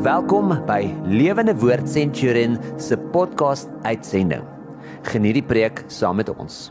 Welkom 0.00 0.54
by 0.64 0.86
Lewende 1.04 1.52
Woord 1.60 1.84
Centurion 1.84 2.54
se 2.80 2.96
podcast 3.12 3.68
uitsending. 3.84 4.46
Geniet 5.04 5.36
die 5.36 5.44
preek 5.44 5.82
saam 5.92 6.16
met 6.16 6.30
ons. 6.32 6.70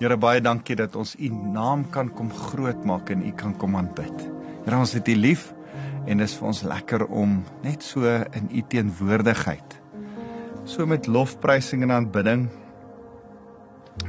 Here 0.00 0.16
baie 0.18 0.42
dankie 0.42 0.74
dat 0.80 0.98
ons 0.98 1.12
u 1.14 1.30
naam 1.30 1.84
kan 1.94 2.10
kom 2.10 2.32
groot 2.34 2.82
maak 2.82 3.14
en 3.14 3.22
u 3.22 3.30
kan 3.38 3.54
kom 3.62 3.78
aanbid. 3.78 4.26
Here 4.66 4.82
ons 4.82 4.96
het 4.98 5.06
u 5.06 5.14
lief 5.14 5.52
en 6.10 6.18
dit 6.18 6.26
is 6.26 6.34
vir 6.40 6.50
ons 6.50 6.64
lekker 6.74 7.06
om 7.06 7.38
net 7.62 7.86
so 7.86 8.02
in 8.10 8.50
u 8.50 8.66
teenwoordigheid 8.66 9.78
so 10.66 10.90
met 10.90 11.06
lofprysing 11.06 11.86
en 11.86 12.00
aanbidding 12.00 12.48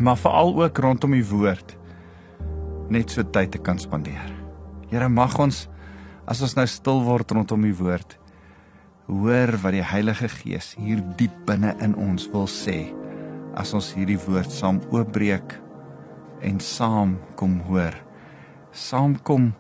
maar 0.02 0.18
veral 0.18 0.56
ook 0.66 0.82
rondom 0.82 1.14
u 1.14 1.26
woord 1.30 1.78
net 2.90 3.14
so 3.14 3.22
tyd 3.22 3.54
te 3.54 3.62
kan 3.62 3.78
spandeer. 3.78 4.34
Here 4.90 5.14
mag 5.14 5.38
ons 5.38 5.68
as 6.30 6.44
ons 6.46 6.54
nou 6.58 6.66
stil 6.70 7.00
word 7.08 7.32
rondom 7.34 7.64
u 7.66 7.72
woord 7.80 8.16
hoor 9.10 9.56
wat 9.64 9.74
die 9.74 9.86
Heilige 9.86 10.30
Gees 10.30 10.76
hier 10.78 11.02
diep 11.18 11.34
binne 11.48 11.74
in 11.82 11.96
ons 11.98 12.28
wil 12.34 12.46
sê 12.50 12.92
as 13.58 13.74
ons 13.78 13.90
hierdie 13.98 14.20
woord 14.28 14.54
saam 14.54 14.78
oopbreek 14.94 15.58
en 16.46 16.62
saam 16.62 17.18
kom 17.40 17.58
hoor 17.70 17.98
saam 18.72 19.18
kom 19.26 19.52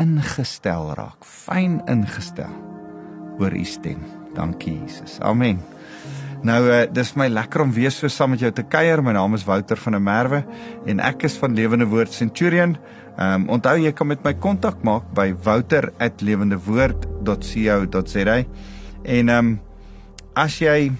ingestel 0.00 0.92
raak 0.98 1.24
fyn 1.24 1.80
ingestel 1.90 2.52
oor 3.40 3.56
u 3.56 3.64
stem 3.64 4.04
dankie 4.36 4.76
Jesus 4.82 5.16
amen 5.24 5.62
Nou 6.44 6.60
uh, 6.68 6.82
dis 6.92 7.14
my 7.16 7.30
lekker 7.32 7.62
om 7.64 7.70
weer 7.72 7.92
so 7.94 8.08
saam 8.12 8.34
met 8.34 8.42
jou 8.44 8.50
te 8.52 8.60
kuier. 8.68 9.00
My 9.00 9.14
naam 9.16 9.32
is 9.32 9.46
Wouter 9.48 9.80
van 9.80 9.96
der 9.96 10.02
Merwe 10.04 10.42
en 10.84 10.98
ek 11.00 11.24
is 11.24 11.38
van 11.40 11.56
Lewende 11.56 11.86
Woord 11.88 12.12
Centurion. 12.12 12.74
Ehm 13.14 13.46
um, 13.46 13.54
onthou 13.54 13.78
jy 13.78 13.92
kan 13.94 14.10
met 14.10 14.24
my 14.26 14.34
kontak 14.34 14.82
maak 14.82 15.06
by 15.14 15.30
wouter@lewendewoord.co.za. 15.44 18.36
En 19.02 19.28
ehm 19.28 19.38
um, 19.38 19.60
as 20.34 20.58
jy 20.58 20.92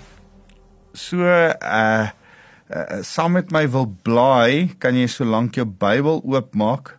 so 0.93 1.17
uh, 1.19 1.55
uh 1.61 2.09
saam 3.03 3.33
met 3.33 3.51
my 3.53 3.71
wil 3.71 3.97
blaai, 4.03 4.75
kan 4.79 4.95
jy 4.95 5.07
solank 5.11 5.55
jou 5.59 5.67
Bybel 5.67 6.23
oopmaak 6.23 6.99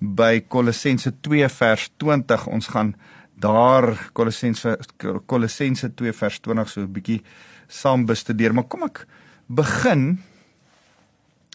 by 0.00 0.40
Kolossense 0.48 1.12
2 1.20 1.48
vers 1.48 1.90
20. 1.98 2.46
Ons 2.46 2.66
gaan 2.72 2.94
daar 3.36 4.10
Kolossense 4.12 4.78
Kolossense 5.26 5.94
2 5.94 6.12
vers 6.12 6.40
20 6.40 6.68
so 6.68 6.80
'n 6.80 6.92
bietjie 6.92 7.22
saam 7.68 8.06
bestudeer. 8.06 8.54
Maar 8.54 8.64
kom 8.64 8.82
ek 8.82 9.06
begin 9.46 10.18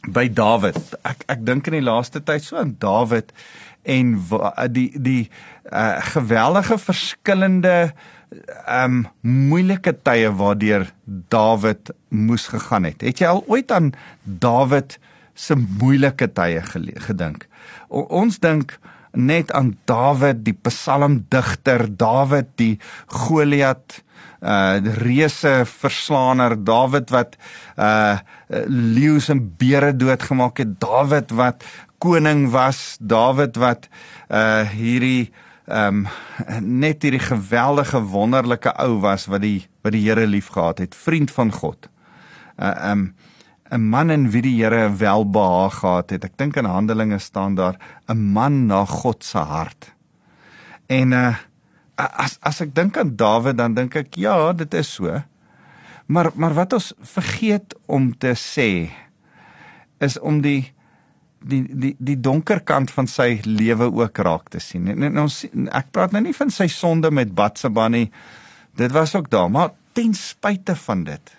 by 0.07 0.27
Dawid. 0.33 0.80
Ek 1.05 1.25
ek 1.30 1.44
dink 1.45 1.67
in 1.69 1.77
die 1.80 1.85
laaste 1.85 2.21
tyd 2.25 2.45
so 2.45 2.57
aan 2.61 2.75
Dawid 2.81 3.31
en 3.83 4.16
die 4.73 4.89
die 4.97 5.30
uh, 5.71 6.02
geweldige 6.13 6.77
verskillende 6.81 7.94
um 8.69 9.05
moeilike 9.22 9.94
tye 10.05 10.31
waardeur 10.39 10.88
Dawid 11.05 11.91
moes 12.09 12.47
gegaan 12.52 12.88
het. 12.88 13.02
Het 13.02 13.23
jy 13.23 13.31
al 13.31 13.44
ooit 13.47 13.72
aan 13.72 13.91
Dawid 14.23 14.97
se 15.35 15.55
moeilike 15.55 16.29
tye 16.35 16.61
gedink? 17.07 17.47
O, 17.89 18.05
ons 18.07 18.39
dink 18.39 18.77
net 19.11 19.52
aan 19.52 19.75
Dawid 19.89 20.45
die 20.45 20.55
psalmdigter, 20.55 21.88
Dawid 21.89 22.53
die 22.61 22.77
Goliat 23.11 24.02
uh 24.42 24.81
reuse 24.97 25.61
verslaaner 25.66 26.56
Dawid 26.66 27.09
wat 27.14 27.38
uh 27.78 28.17
leeu's 28.67 29.30
en 29.30 29.44
beere 29.58 29.94
doodgemaak 29.95 30.58
het. 30.58 30.80
Dawid 30.81 31.31
wat 31.31 31.64
koning 32.02 32.50
was. 32.52 32.97
Dawid 33.00 33.56
wat 33.62 33.88
uh 34.30 34.66
hierdie 34.73 35.31
um 35.72 36.08
net 36.59 37.03
hierdie 37.06 37.22
geweldige 37.22 38.02
wonderlike 38.02 38.73
ou 38.81 39.00
was 39.02 39.28
wat 39.30 39.45
die 39.45 39.67
wat 39.86 39.94
die 39.94 40.03
Here 40.09 40.25
liefgehad 40.28 40.81
het. 40.81 40.95
Vriend 40.95 41.31
van 41.31 41.52
God. 41.52 41.89
Uh 42.58 42.92
um 42.92 43.14
'n 43.72 43.90
man 43.90 44.09
in 44.09 44.31
wie 44.31 44.41
die 44.41 44.57
Here 44.63 44.90
welbehaag 44.97 45.80
gehad 45.80 46.09
het. 46.09 46.24
Ek 46.24 46.38
dink 46.38 46.57
in 46.57 46.66
Handelinge 46.66 47.19
staan 47.19 47.56
daar 47.56 47.78
'n 48.07 48.34
man 48.34 48.66
na 48.66 48.85
God 48.85 49.24
se 49.24 49.38
hart. 49.38 49.94
En 50.88 51.12
uh 51.12 51.35
as 51.96 52.38
as 52.41 52.62
ek 52.63 52.75
dink 52.75 52.97
aan 52.97 53.16
Dawid 53.16 53.57
dan 53.59 53.75
dink 53.78 53.96
ek 53.96 54.18
ja, 54.19 54.53
dit 54.53 54.74
is 54.74 54.94
so. 54.97 55.22
Maar 56.12 56.31
maar 56.35 56.53
wat 56.57 56.74
ons 56.74 56.94
vergeet 57.13 57.75
om 57.85 58.12
te 58.18 58.35
sê 58.35 58.91
is 60.01 60.19
om 60.19 60.41
die 60.41 60.72
die 61.41 61.63
die 61.66 61.96
die 61.97 62.18
donker 62.19 62.62
kant 62.66 62.91
van 62.94 63.07
sy 63.09 63.40
lewe 63.46 63.90
ook 63.90 64.18
raak 64.18 64.50
te 64.53 64.62
sien. 64.62 64.88
En, 64.91 65.03
en 65.09 65.24
ons 65.25 65.44
ek 65.72 65.91
praat 65.94 66.13
nou 66.13 66.24
nie 66.25 66.35
van 66.38 66.53
sy 66.53 66.68
sonde 66.72 67.12
met 67.12 67.34
Batseba 67.35 67.88
nie. 67.90 68.09
Dit 68.78 68.94
was 68.96 69.16
ook 69.16 69.30
daar, 69.30 69.50
maar 69.51 69.74
ten 69.97 70.13
spyte 70.16 70.75
van 70.75 71.03
dit 71.03 71.38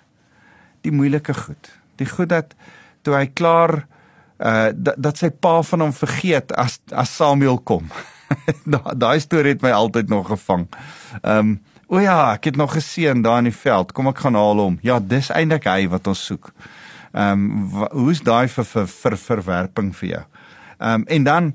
die 0.83 0.93
moeilike 0.93 1.35
goed. 1.35 1.71
Die 2.01 2.09
goed 2.09 2.33
dat 2.33 2.57
toe 3.07 3.17
hy 3.17 3.27
klaar 3.35 3.85
uh 4.43 4.71
dat, 4.75 4.97
dat 4.99 5.21
sy 5.21 5.31
pa 5.31 5.61
van 5.63 5.85
hom 5.87 5.93
vergeet 5.95 6.51
as 6.59 6.81
as 6.91 7.15
Samuel 7.15 7.61
kom. 7.63 7.87
daai 9.05 9.21
storie 9.21 9.55
het 9.55 9.63
my 9.63 9.71
altyd 9.71 10.09
nog 10.09 10.29
gevang. 10.33 10.67
Ehm 11.23 11.39
um, 11.39 11.61
o 11.93 12.01
ja, 12.01 12.33
ek 12.33 12.47
het 12.49 12.57
nog 12.57 12.73
gesien 12.73 13.21
daar 13.23 13.43
in 13.43 13.51
die 13.51 13.57
veld. 13.57 13.91
Kom 13.93 14.07
ek 14.09 14.23
gaan 14.25 14.37
haal 14.39 14.57
hom. 14.57 14.79
Ja, 14.81 14.97
dis 14.97 15.29
eintlik 15.29 15.67
hy 15.69 15.91
wat 15.93 16.07
ons 16.09 16.25
soek. 16.25 16.53
Ehm 17.13 17.45
um, 17.45 17.85
hoe's 17.93 18.23
daai 18.25 18.49
vir, 18.49 18.65
vir 18.65 18.87
vir 18.89 19.17
verwerping 19.27 19.93
vir 19.97 20.09
jou? 20.09 20.25
Ehm 20.79 21.03
um, 21.03 21.07
en 21.07 21.25
dan 21.29 21.53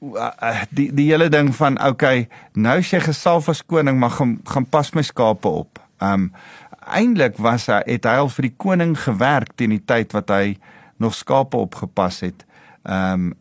uh, 0.00 0.62
die 0.70 0.88
die 0.94 1.10
hele 1.10 1.28
ding 1.28 1.52
van 1.56 1.76
okay, 1.84 2.28
nou 2.54 2.78
jy 2.80 3.00
gesalf 3.00 3.48
as 3.52 3.62
koning 3.62 3.98
mag 4.00 4.16
gaan, 4.16 4.38
gaan 4.44 4.66
pas 4.66 4.92
my 4.94 5.02
skape 5.02 5.48
op. 5.48 5.82
Ehm 6.00 6.28
um, 6.28 6.32
eintlik 6.82 7.36
was 7.38 7.68
hy 7.70 7.82
het 7.86 8.08
hy 8.08 8.16
al 8.18 8.32
vir 8.32 8.48
die 8.48 8.56
koning 8.56 8.96
gewerk 8.98 9.52
teen 9.56 9.70
die 9.70 9.84
tyd 9.86 10.16
wat 10.16 10.32
hy 10.34 10.56
nog 10.98 11.14
skape 11.14 11.56
opgepas 11.56 12.22
het 12.24 12.42
um, 12.82 13.32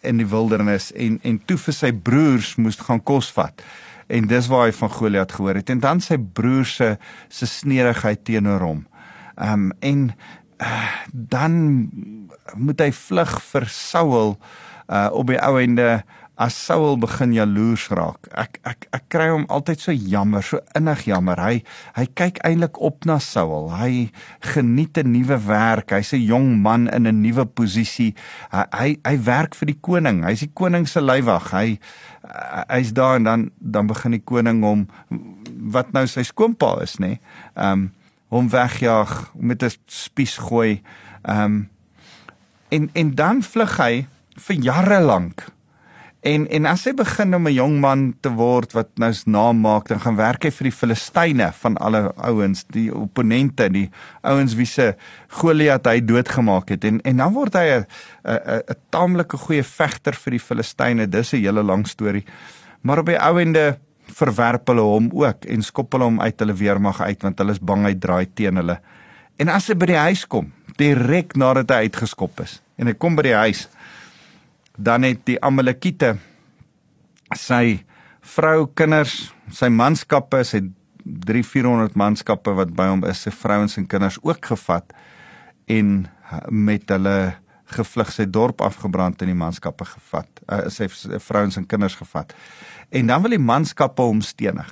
in 0.00 0.20
die 0.20 0.28
wildernis 0.28 0.90
en 0.92 1.18
en 1.22 1.38
toe 1.46 1.58
vir 1.58 1.76
sy 1.76 1.92
broers 1.92 2.54
moes 2.56 2.78
gaan 2.80 3.02
kos 3.02 3.30
vat. 3.34 3.62
En 4.08 4.28
dis 4.28 4.48
waar 4.48 4.68
hy 4.68 4.72
van 4.72 4.92
Goliat 4.92 5.32
gehoor 5.32 5.60
het 5.60 5.70
en 5.70 5.82
dan 5.84 6.00
sy 6.04 6.16
broers 6.18 6.76
se 6.80 6.96
se 7.28 7.46
sneerigheid 7.46 8.24
teenoor 8.24 8.64
hom. 8.64 8.86
Um, 9.36 9.70
en 9.80 10.10
uh, 10.62 10.94
dan 11.12 11.88
moet 12.54 12.80
hy 12.80 12.92
vlug 12.92 13.38
vir 13.52 13.68
Saul 13.72 14.36
uh 14.88 15.08
op 15.12 15.28
die 15.28 15.40
ou 15.44 15.58
ende 15.60 16.00
as 16.38 16.54
Saul 16.54 16.94
begin 17.02 17.32
jaloers 17.34 17.88
raak. 17.90 18.28
Ek 18.38 18.60
ek 18.62 18.86
ek 18.94 19.06
kry 19.10 19.26
hom 19.32 19.44
altyd 19.50 19.80
so 19.82 19.92
jammer, 19.92 20.44
so 20.46 20.60
innig 20.78 21.02
jammer. 21.10 21.40
Hy 21.42 21.64
hy 21.98 22.06
kyk 22.14 22.38
eintlik 22.46 22.78
op 22.78 23.08
na 23.10 23.18
Saul. 23.18 23.72
Hy 23.74 24.10
geniet 24.54 24.98
'n 25.02 25.10
nuwe 25.10 25.38
werk. 25.48 25.90
Hy's 25.90 26.14
'n 26.14 26.22
jong 26.22 26.62
man 26.62 26.86
in 26.94 27.06
'n 27.10 27.22
nuwe 27.22 27.44
posisie. 27.44 28.14
Hy, 28.52 28.64
hy 28.70 28.98
hy 29.04 29.16
werk 29.26 29.54
vir 29.54 29.66
die 29.66 29.80
koning. 29.82 30.22
Hy's 30.22 30.46
die 30.46 30.54
koning 30.54 30.86
se 30.86 31.00
leiwag. 31.00 31.50
Hy 31.50 31.78
hy's 32.70 32.92
daar 32.92 33.16
en 33.16 33.24
dan 33.24 33.50
dan 33.58 33.86
begin 33.86 34.12
die 34.12 34.24
koning 34.24 34.62
hom 34.62 34.86
wat 35.74 35.92
nou 35.92 36.06
sy 36.06 36.22
skoonpa 36.22 36.82
is, 36.82 36.98
nê? 36.98 37.18
Ehm 37.56 37.72
um, 37.72 37.92
hom 38.30 38.48
wegjaag 38.48 39.32
met 39.34 39.62
'n 39.62 39.70
spies 39.86 40.38
gooi. 40.38 40.82
Ehm 41.26 41.44
um, 41.44 41.68
en 42.70 42.90
en 42.94 43.14
dan 43.14 43.42
vlug 43.42 43.76
hy 43.78 44.06
vir 44.36 44.56
jare 44.56 45.00
lank 45.00 45.57
En 46.26 46.48
en 46.50 46.66
as 46.66 46.82
hy 46.88 46.92
begin 46.98 47.34
om 47.34 47.46
'n 47.46 47.52
jong 47.54 47.80
man 47.80 48.14
te 48.20 48.30
word 48.34 48.72
wat 48.72 48.88
nou 48.98 49.12
se 49.12 49.30
naam 49.30 49.60
maak, 49.60 49.88
dan 49.88 50.00
gaan 50.00 50.16
werk 50.16 50.42
hy 50.42 50.50
vir 50.50 50.64
die 50.64 50.76
Filistyne 50.76 51.52
van 51.52 51.76
alle 51.76 52.12
ouens, 52.16 52.64
die 52.66 52.94
opponente, 52.94 53.70
die 53.70 53.90
ouens 54.22 54.54
wie 54.54 54.66
se 54.66 54.96
Goliat 55.28 55.86
hy 55.86 56.00
doodgemaak 56.00 56.68
het. 56.68 56.84
En 56.84 57.00
en 57.00 57.16
dan 57.16 57.32
word 57.32 57.54
hy 57.54 57.66
'n 57.70 57.86
'n 58.24 58.62
'n 58.66 58.74
taamlike 58.90 59.36
goeie 59.36 59.62
vegter 59.62 60.12
vir 60.14 60.30
die 60.30 60.40
Filistyne. 60.40 61.08
Dis 61.08 61.32
'n 61.32 61.36
hele 61.36 61.62
lang 61.62 61.86
storie. 61.86 62.24
Maar 62.82 62.98
op 62.98 63.06
die 63.06 63.18
ou 63.18 63.38
ende 63.40 63.78
verwerp 64.06 64.66
hulle 64.66 64.80
hom 64.80 65.10
ook 65.12 65.44
en 65.44 65.62
skop 65.62 65.92
hulle 65.92 66.04
hom 66.04 66.20
uit 66.20 66.40
hulle 66.40 66.54
weermag 66.54 67.00
uit 67.00 67.22
want 67.22 67.38
hulle 67.38 67.52
is 67.52 67.60
bang 67.60 67.84
hy 67.84 67.94
draai 67.94 68.26
teen 68.34 68.56
hulle. 68.56 68.80
En 69.36 69.48
as 69.48 69.68
hy 69.68 69.74
by 69.74 69.86
die 69.86 69.96
huis 69.96 70.26
kom, 70.26 70.52
direk 70.76 71.36
nadat 71.36 71.70
hy 71.70 71.88
uitgeskop 71.88 72.40
is 72.40 72.62
en 72.76 72.86
hy 72.86 72.94
kom 72.94 73.16
by 73.18 73.22
die 73.22 73.34
huis 73.34 73.68
dan 74.78 75.02
het 75.06 75.24
die 75.26 75.38
Amalekiete 75.42 76.14
sy 77.36 77.80
vrou, 78.34 78.68
kinders, 78.78 79.32
sy 79.52 79.68
manskappe, 79.72 80.40
sy 80.46 80.62
3-400 81.28 81.96
manskappe 81.98 82.52
wat 82.56 82.72
by 82.76 82.88
hom 82.92 83.04
is, 83.08 83.24
sy 83.24 83.32
vrouens 83.34 83.78
en 83.80 83.88
kinders 83.90 84.18
ook 84.22 84.50
gevat 84.52 84.94
en 85.72 86.06
met 86.52 86.88
hulle 86.92 87.18
gevlug 87.72 88.10
sy 88.12 88.24
dorp 88.32 88.62
afgebrand 88.64 89.20
en 89.22 89.30
die 89.30 89.36
manskappe 89.36 89.84
gevat. 89.88 90.28
Uh, 90.48 90.66
sy 90.72 90.88
vrouens 91.20 91.58
en 91.60 91.66
kinders 91.68 91.98
gevat. 91.98 92.32
En 92.88 93.10
dan 93.10 93.24
wil 93.24 93.36
die 93.36 93.42
manskappe 93.42 94.04
hom 94.04 94.22
stenig. 94.24 94.70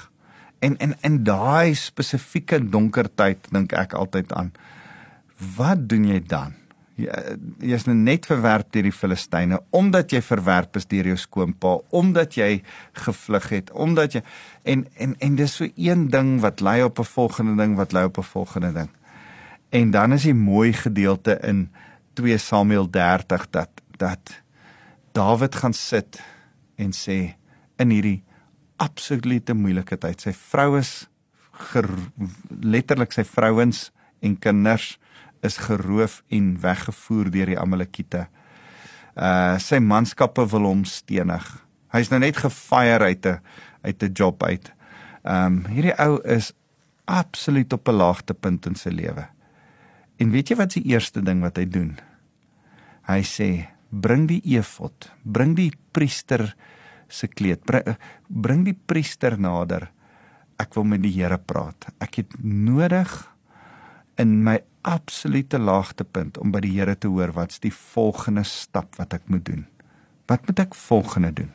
En 0.64 0.78
en 0.80 0.94
in 1.04 1.18
daai 1.24 1.74
spesifieke 1.76 2.60
donker 2.72 3.10
tyd 3.12 3.50
dink 3.52 3.74
ek 3.76 3.92
altyd 3.98 4.32
aan 4.32 4.54
wat 5.56 5.82
doen 5.88 6.06
jy 6.08 6.22
dan? 6.24 6.54
Jy 6.96 7.74
is 7.76 7.84
nou 7.84 7.94
net 7.96 8.26
verwerp 8.28 8.70
deur 8.72 8.86
die 8.88 8.94
Filistyne 8.94 9.58
omdat 9.76 10.14
jy 10.14 10.22
verwerp 10.24 10.78
is 10.80 10.88
deur 10.88 11.10
jou 11.10 11.16
skoonpa, 11.20 11.76
omdat 11.92 12.38
jy 12.38 12.62
gevlug 13.04 13.48
het, 13.52 13.72
omdat 13.72 14.16
jy 14.16 14.22
en 14.64 14.86
en 14.96 15.16
en 15.20 15.36
dis 15.36 15.56
so 15.60 15.68
een 15.76 16.08
ding 16.12 16.38
wat 16.44 16.64
lei 16.64 16.82
op 16.84 16.98
'n 16.98 17.04
volgende 17.04 17.56
ding 17.62 17.76
wat 17.76 17.92
lei 17.92 18.04
op 18.04 18.18
'n 18.18 18.22
volgende 18.22 18.72
ding. 18.72 18.90
En 19.70 19.90
dan 19.90 20.12
is 20.12 20.22
die 20.22 20.34
mooi 20.34 20.72
gedeelte 20.72 21.38
in 21.42 21.70
2 22.14 22.38
Samuel 22.38 22.90
30 22.90 23.50
dat 23.50 23.70
dat 23.96 24.42
Dawid 25.12 25.54
gaan 25.54 25.72
sit 25.72 26.20
en 26.76 26.92
sê 26.92 27.36
in 27.76 27.90
hierdie 27.90 28.22
absolute 28.76 29.54
moeilike 29.54 29.98
tyd, 29.98 30.20
sy 30.20 30.32
vrou 30.32 30.78
is 30.78 31.08
letterlik 32.60 33.12
sy 33.12 33.24
vrouens 33.24 33.92
en 34.20 34.38
kinders 34.38 34.98
is 35.46 35.58
geroof 35.62 36.22
en 36.34 36.54
weggevoer 36.60 37.30
deur 37.30 37.52
die 37.52 37.60
Amalekiete. 37.60 38.26
Uh 39.16 39.56
sy 39.62 39.80
manskappe 39.80 40.44
wil 40.52 40.68
hom 40.68 40.84
stenig. 40.84 41.46
Hy's 41.94 42.10
nou 42.12 42.20
net 42.20 42.36
gefire 42.36 43.08
uit 43.08 43.26
'n 43.26 43.40
uit 43.82 44.02
'n 44.02 44.12
job 44.12 44.42
uit. 44.42 44.72
Um 45.24 45.64
hierdie 45.66 45.96
ou 45.98 46.20
is 46.22 46.52
absoluut 47.06 47.72
op 47.72 47.88
'n 47.88 47.96
laagtepunt 48.02 48.66
in 48.66 48.74
sy 48.74 48.90
lewe. 48.90 49.28
En 50.18 50.30
weet 50.30 50.48
jy 50.48 50.56
wat 50.56 50.72
die 50.74 50.86
eerste 50.92 51.22
ding 51.22 51.40
wat 51.40 51.56
hy 51.56 51.64
doen? 51.64 51.98
Hy 53.06 53.22
sê: 53.22 53.68
"Bring 53.90 54.28
die 54.28 54.42
efod, 54.44 55.12
bring 55.22 55.56
die 55.56 55.72
priester 55.92 56.54
se 57.08 57.28
kleed, 57.30 57.64
bring, 57.66 57.96
bring 58.28 58.64
die 58.66 58.76
priester 58.86 59.36
nader. 59.38 59.90
Ek 60.60 60.74
wil 60.76 60.86
met 60.88 61.02
die 61.04 61.12
Here 61.12 61.38
praat. 61.38 61.88
Ek 62.02 62.22
het 62.22 62.36
nodig 62.42 63.12
in 64.20 64.38
my 64.46 64.58
absolute 64.86 65.58
laagtepunt 65.58 66.38
om 66.38 66.52
by 66.54 66.62
die 66.62 66.76
Here 66.76 66.94
te 66.94 67.10
hoor 67.10 67.32
wat's 67.34 67.58
die 67.62 67.74
volgende 67.74 68.44
stap 68.46 68.94
wat 69.00 69.16
ek 69.18 69.26
moet 69.32 69.44
doen. 69.46 69.64
Wat 70.30 70.46
moet 70.46 70.62
ek 70.62 70.76
volgende 70.78 71.32
doen? 71.42 71.50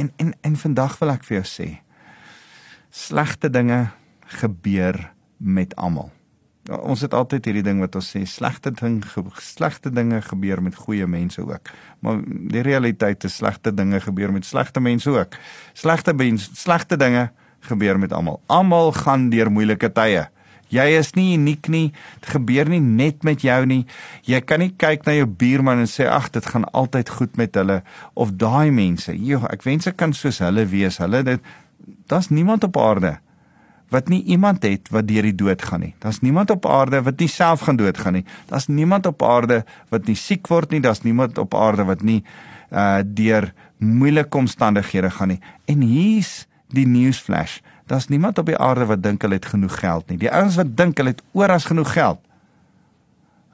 En 0.00 0.12
en 0.16 0.32
en 0.40 0.56
vandag 0.56 0.96
wil 1.00 1.12
ek 1.12 1.26
vir 1.28 1.40
jou 1.40 1.46
sê 1.48 1.68
slegte 2.90 3.50
dinge 3.52 3.90
gebeur 4.40 4.96
met 5.36 5.76
almal. 5.76 6.10
Ons 6.70 7.04
het 7.04 7.14
altyd 7.14 7.46
hierdie 7.48 7.64
ding 7.66 7.78
wat 7.82 7.94
ons 7.98 8.08
sê 8.14 8.24
slegte 8.28 8.72
ding 8.74 8.98
slegte 9.42 9.92
dinge 9.92 10.20
gebeur 10.22 10.62
met 10.62 10.74
goeie 10.74 11.06
mense 11.06 11.42
ook. 11.42 11.70
Maar 12.00 12.20
die 12.24 12.64
realiteit 12.66 13.24
is 13.24 13.36
slegte 13.40 13.72
dinge 13.74 14.00
gebeur 14.00 14.32
met 14.32 14.44
slegte 14.44 14.80
mense 14.80 15.10
ook. 15.10 15.36
Slegte 15.74 16.14
mense, 16.14 16.50
slegte 16.54 16.96
dinge 16.96 17.30
gebeur 17.60 17.98
met 17.98 18.12
almal. 18.12 18.40
Almal 18.46 18.92
gaan 18.92 19.30
deur 19.30 19.50
moeilike 19.50 19.92
tye. 19.92 20.28
Jy 20.70 20.86
is 20.98 21.14
nie 21.16 21.34
uniek 21.34 21.68
nie. 21.68 21.90
Dit 22.20 22.30
gebeur 22.36 22.68
nie 22.70 22.80
net 22.80 23.24
met 23.26 23.42
jou 23.42 23.58
nie. 23.66 23.82
Jy 24.28 24.40
kan 24.46 24.62
nie 24.62 24.70
kyk 24.78 25.06
na 25.06 25.16
jou 25.18 25.26
buurman 25.26 25.82
en 25.82 25.90
sê 25.90 26.06
ag, 26.10 26.30
dit 26.34 26.46
gaan 26.46 26.66
altyd 26.70 27.10
goed 27.18 27.40
met 27.40 27.56
hulle 27.58 27.80
of 28.14 28.36
daai 28.38 28.70
mense. 28.74 29.14
Jo, 29.14 29.42
ek 29.50 29.66
wens 29.66 29.90
ek 29.90 29.98
kan 30.00 30.14
soos 30.16 30.38
hulle 30.44 30.66
wees. 30.70 31.00
Hulle 31.02 31.24
dit 31.26 31.50
daar's 32.10 32.30
niemand 32.30 32.64
op 32.66 32.78
aarde 32.78 33.18
wat 33.90 34.08
nie 34.08 34.22
iemand 34.30 34.62
het 34.62 34.86
wat 34.94 35.08
deur 35.08 35.26
die 35.26 35.34
dood 35.34 35.62
gaan 35.66 35.82
nie. 35.82 35.94
Daar's 35.98 36.20
niemand 36.22 36.50
op 36.54 36.66
aarde 36.66 37.02
wat 37.02 37.18
nie 37.18 37.28
self 37.28 37.66
gaan 37.66 37.76
doodgaan 37.80 38.20
nie. 38.20 38.24
Daar's 38.46 38.68
niemand 38.70 39.06
op 39.06 39.22
aarde 39.26 39.64
wat 39.90 40.06
nie 40.06 40.14
siek 40.14 40.46
word 40.48 40.70
nie. 40.70 40.80
Daar's 40.80 41.02
niemand 41.02 41.38
op 41.38 41.54
aarde 41.54 41.84
wat 41.84 42.02
nie 42.06 42.22
uh 42.70 43.02
deur 43.02 43.50
moeilike 43.82 44.38
omstandighede 44.38 45.10
gaan 45.10 45.34
nie. 45.34 45.40
En 45.66 45.80
hier's 45.82 46.46
die 46.70 46.86
newsflash. 46.86 47.58
Daar's 47.90 48.06
niemand 48.06 48.38
op 48.38 48.46
die 48.46 48.58
aarde 48.58 48.86
wat 48.86 49.02
dink 49.02 49.22
hulle 49.22 49.40
het 49.40 49.48
genoeg 49.50 49.78
geld 49.82 50.10
nie. 50.10 50.18
Die 50.18 50.30
ouens 50.30 50.54
wat 50.60 50.76
dink 50.78 51.00
hulle 51.00 51.10
het 51.10 51.22
oor 51.34 51.50
as 51.50 51.66
genoeg 51.66 51.90
geld. 51.92 52.20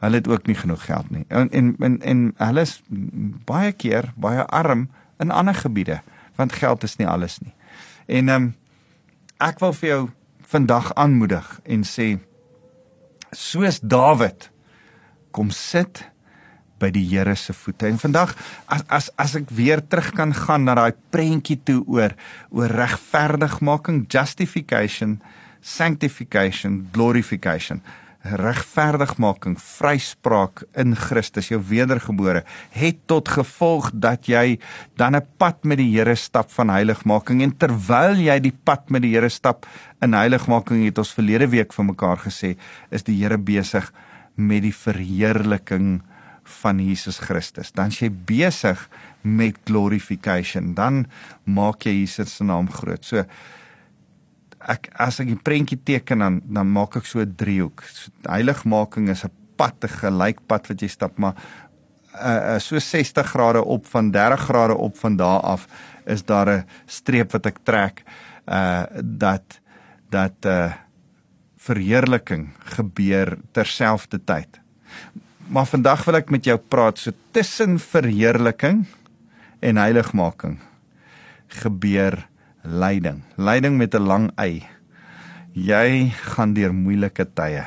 Hulle 0.04 0.20
het 0.20 0.28
ook 0.28 0.46
nie 0.46 0.56
genoeg 0.58 0.84
geld 0.84 1.08
nie. 1.10 1.24
En 1.28 1.48
en 1.50 1.72
en, 1.80 1.96
en 2.02 2.20
hulle 2.36 2.60
is 2.60 2.74
baie 3.48 3.72
keer 3.72 4.12
baie 4.16 4.44
arm 4.44 4.90
in 5.18 5.32
ander 5.32 5.54
gebiede 5.54 6.02
want 6.36 6.52
geld 6.52 6.82
is 6.84 6.96
nie 6.96 7.08
alles 7.08 7.38
nie. 7.38 7.54
En 8.06 8.28
ehm 8.28 8.42
um, 8.42 8.54
ek 9.40 9.58
wil 9.60 9.72
vir 9.76 9.88
jou 9.88 10.02
vandag 10.52 10.92
aanmoedig 10.94 11.48
en 11.64 11.82
sê 11.84 12.06
soos 13.30 13.80
Dawid 13.80 14.50
kom 15.30 15.50
sit 15.50 16.04
by 16.78 16.90
die 16.90 17.04
Here 17.08 17.34
se 17.36 17.52
voete. 17.56 17.88
En 17.88 17.98
vandag 17.98 18.34
as 18.66 18.84
as 18.88 19.10
as 19.16 19.36
ek 19.36 19.50
weer 19.50 19.80
terug 19.80 20.12
kan 20.16 20.34
gaan 20.34 20.64
na 20.64 20.74
daai 20.74 20.94
prentjie 21.10 21.58
toe 21.64 21.82
oor 21.86 22.16
oor 22.50 22.68
regverdigmaking, 22.68 24.06
justification, 24.08 25.20
sanctification, 25.60 26.88
glorification 26.92 27.82
regverdigmaking, 28.34 29.56
vryspraak 29.60 30.64
in 30.78 30.94
Christus, 30.98 31.50
jou 31.50 31.60
wedergebore, 31.68 32.42
het 32.74 32.98
tot 33.10 33.28
gevolg 33.30 33.90
dat 33.94 34.26
jy 34.28 34.58
dan 34.96 35.16
'n 35.16 35.26
pad 35.38 35.64
met 35.64 35.78
die 35.78 35.96
Here 35.96 36.16
stap 36.16 36.50
van 36.50 36.68
heiligmaking 36.68 37.42
en 37.42 37.56
terwyl 37.56 38.16
jy 38.16 38.38
die 38.40 38.54
pad 38.64 38.90
met 38.90 39.02
die 39.02 39.14
Here 39.14 39.28
stap 39.28 39.66
in 40.02 40.12
heiligmaking 40.12 40.84
het 40.84 40.98
ons 40.98 41.12
verlede 41.12 41.48
week 41.48 41.72
vir 41.72 41.84
mekaar 41.84 42.18
gesê, 42.18 42.56
is 42.90 43.02
die 43.02 43.22
Here 43.22 43.38
besig 43.38 43.92
met 44.36 44.62
die 44.62 44.74
verheerliking 44.74 46.02
van 46.62 46.80
Jesus 46.80 47.18
Christus. 47.18 47.72
Dan 47.72 47.90
jy 47.90 48.10
besig 48.10 48.88
met 49.22 49.58
glorification, 49.64 50.74
dan 50.74 51.06
maak 51.44 51.86
jy 51.86 52.00
Jesus 52.00 52.36
se 52.36 52.44
naam 52.44 52.70
groot. 52.70 53.04
So 53.04 53.24
ek 54.66 54.88
as 54.98 55.20
ek 55.20 55.28
'n 55.28 55.42
prentjie 55.42 55.78
teken 55.78 56.18
dan 56.18 56.40
dan 56.44 56.66
maak 56.66 56.96
ek 56.96 57.06
so 57.06 57.20
'n 57.20 57.34
driehoek. 57.36 57.82
Heiligmaking 58.26 59.08
is 59.08 59.24
'n 59.24 59.30
pad, 59.56 59.84
'n 59.84 59.88
gelykpad 59.88 60.68
wat 60.68 60.80
jy 60.80 60.88
stap, 60.88 61.18
maar 61.18 61.34
uh 62.14 62.58
so 62.58 62.78
60 62.78 63.26
grade 63.26 63.64
op 63.64 63.86
van 63.86 64.10
30 64.10 64.40
grade 64.40 64.74
op 64.74 64.96
van 64.96 65.16
daar 65.16 65.40
af 65.40 65.66
is 66.06 66.24
daar 66.24 66.48
'n 66.48 66.64
streep 66.86 67.32
wat 67.32 67.46
ek 67.46 67.58
trek 67.62 68.02
uh 68.48 68.84
dat 69.02 69.60
dat 70.10 70.44
uh 70.44 70.72
verheerliking 71.56 72.48
gebeur 72.58 73.38
terselfdertyd 73.52 74.60
maar 75.48 75.66
vandag 75.66 76.04
wil 76.06 76.18
ek 76.20 76.30
met 76.30 76.44
jou 76.44 76.56
praat 76.58 76.98
so 76.98 77.12
tussen 77.34 77.78
verheerliking 77.82 78.84
en 79.60 79.76
heiligmaking 79.80 80.58
gebeur 81.62 82.18
lyding. 82.62 83.22
Lyding 83.38 83.76
met 83.78 83.94
'n 83.94 84.02
lang 84.02 84.30
y. 84.42 84.66
Jy 85.52 86.10
gaan 86.34 86.52
deur 86.52 86.74
moeilike 86.74 87.26
tye. 87.34 87.64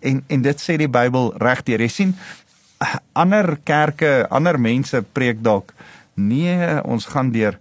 En 0.00 0.24
en 0.26 0.42
dit 0.42 0.60
sê 0.60 0.76
die 0.76 0.88
Bybel 0.88 1.32
regdeur. 1.38 1.80
Jy 1.80 1.88
sien 1.88 2.14
ander 3.12 3.56
kerke, 3.64 4.26
ander 4.30 4.60
mense 4.60 5.02
preek 5.12 5.42
dalk 5.42 5.72
nee, 6.14 6.82
ons 6.84 7.06
gaan 7.06 7.32
deur 7.32 7.58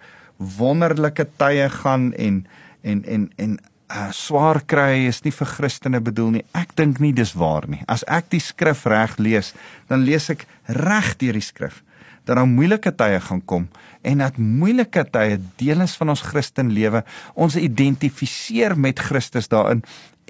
wonderlike 0.58 1.28
tye 1.40 1.70
gaan 1.70 2.12
en 2.14 2.46
en 2.82 3.04
en 3.06 3.30
en 3.36 3.60
uh, 3.92 4.10
swaar 4.16 4.62
kry 4.68 5.08
is 5.10 5.22
nie 5.26 5.34
vir 5.36 5.50
Christene 5.50 6.02
bedoel 6.04 6.32
nie. 6.38 6.44
Ek 6.58 6.76
dink 6.80 7.02
nie 7.04 7.14
dis 7.16 7.34
waar 7.38 7.68
nie. 7.70 7.82
As 7.92 8.06
ek 8.08 8.32
die 8.34 8.42
skrif 8.44 8.86
reg 8.90 9.18
lees, 9.20 9.54
dan 9.92 10.06
lees 10.08 10.30
ek 10.34 10.48
reg 10.68 11.16
deur 11.22 11.40
die 11.40 11.46
skrif 11.46 11.84
dat 12.22 12.38
daar 12.38 12.46
moeilike 12.46 12.92
tye 12.94 13.18
gaan 13.18 13.40
kom 13.50 13.64
en 14.06 14.22
dat 14.22 14.36
moeilike 14.38 15.04
tye 15.10 15.40
deel 15.58 15.82
is 15.82 15.96
van 15.98 16.14
ons 16.14 16.22
Christen 16.22 16.70
lewe. 16.74 17.02
Ons 17.34 17.58
identifiseer 17.58 18.76
met 18.78 19.02
Christus 19.02 19.50
daarin 19.50 19.82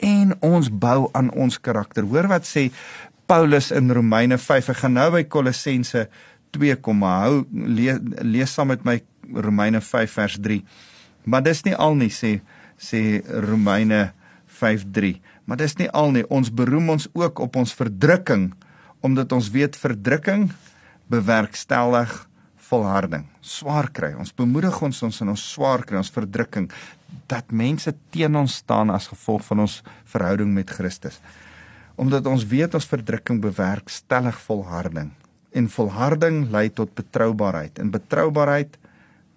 en 0.02 0.32
ons 0.40 0.70
bou 0.72 1.10
aan 1.18 1.30
ons 1.36 1.60
karakter. 1.60 2.08
Hoor 2.08 2.30
wat 2.32 2.48
sê 2.48 2.70
Paulus 3.28 3.70
in 3.76 3.92
Romeine 3.92 4.40
5. 4.40 4.72
Ek 4.74 4.82
gaan 4.84 4.96
nou 4.98 5.10
by 5.14 5.26
Kolossense 5.32 6.08
2 6.56 6.80
kom. 6.84 7.04
Hou 7.08 7.44
lees, 7.52 8.00
lees 8.24 8.56
saam 8.56 8.72
met 8.72 8.88
my 8.88 8.98
Romeine 9.32 9.84
5 9.84 10.18
vers 10.20 10.40
3. 10.40 10.62
Maar 11.28 11.46
dis 11.46 11.64
nie 11.68 11.76
al 11.76 11.96
nie 12.00 12.12
sê 12.12 12.40
sê 12.82 13.22
Romeine 13.46 14.14
5:3. 14.48 15.22
Maar 15.46 15.58
dis 15.58 15.78
nie 15.78 15.90
al 15.90 16.12
nie. 16.12 16.26
Ons 16.30 16.50
beroem 16.50 16.90
ons 16.90 17.08
ook 17.14 17.40
op 17.40 17.56
ons 17.56 17.74
verdrukking 17.74 18.52
omdat 19.02 19.32
ons 19.32 19.50
weet 19.50 19.78
verdrukking 19.78 20.52
bewerkstellig 21.10 22.12
volharding. 22.72 23.26
Swaar 23.42 23.90
kry. 23.92 24.14
Ons 24.14 24.34
bemoedig 24.36 24.82
ons 24.82 25.04
ons 25.04 25.22
in 25.22 25.32
ons 25.34 25.46
swaar 25.54 25.84
kry, 25.86 25.98
ons 25.98 26.14
verdrukking 26.14 26.70
dat 27.28 27.52
mense 27.52 27.92
teen 28.14 28.36
ons 28.40 28.60
staan 28.62 28.92
as 28.94 29.10
gevolg 29.12 29.44
van 29.50 29.66
ons 29.66 29.82
verhouding 30.14 30.54
met 30.54 30.70
Christus. 30.70 31.20
Omdat 32.00 32.30
ons 32.30 32.46
weet 32.48 32.78
ons 32.78 32.88
verdrukking 32.88 33.42
bewerkstellig 33.44 34.38
volharding 34.46 35.12
en 35.52 35.68
volharding 35.68 36.46
lei 36.54 36.70
tot 36.72 36.94
betroubaarheid 36.96 37.82
en 37.84 37.92
betroubaarheid 37.92 38.78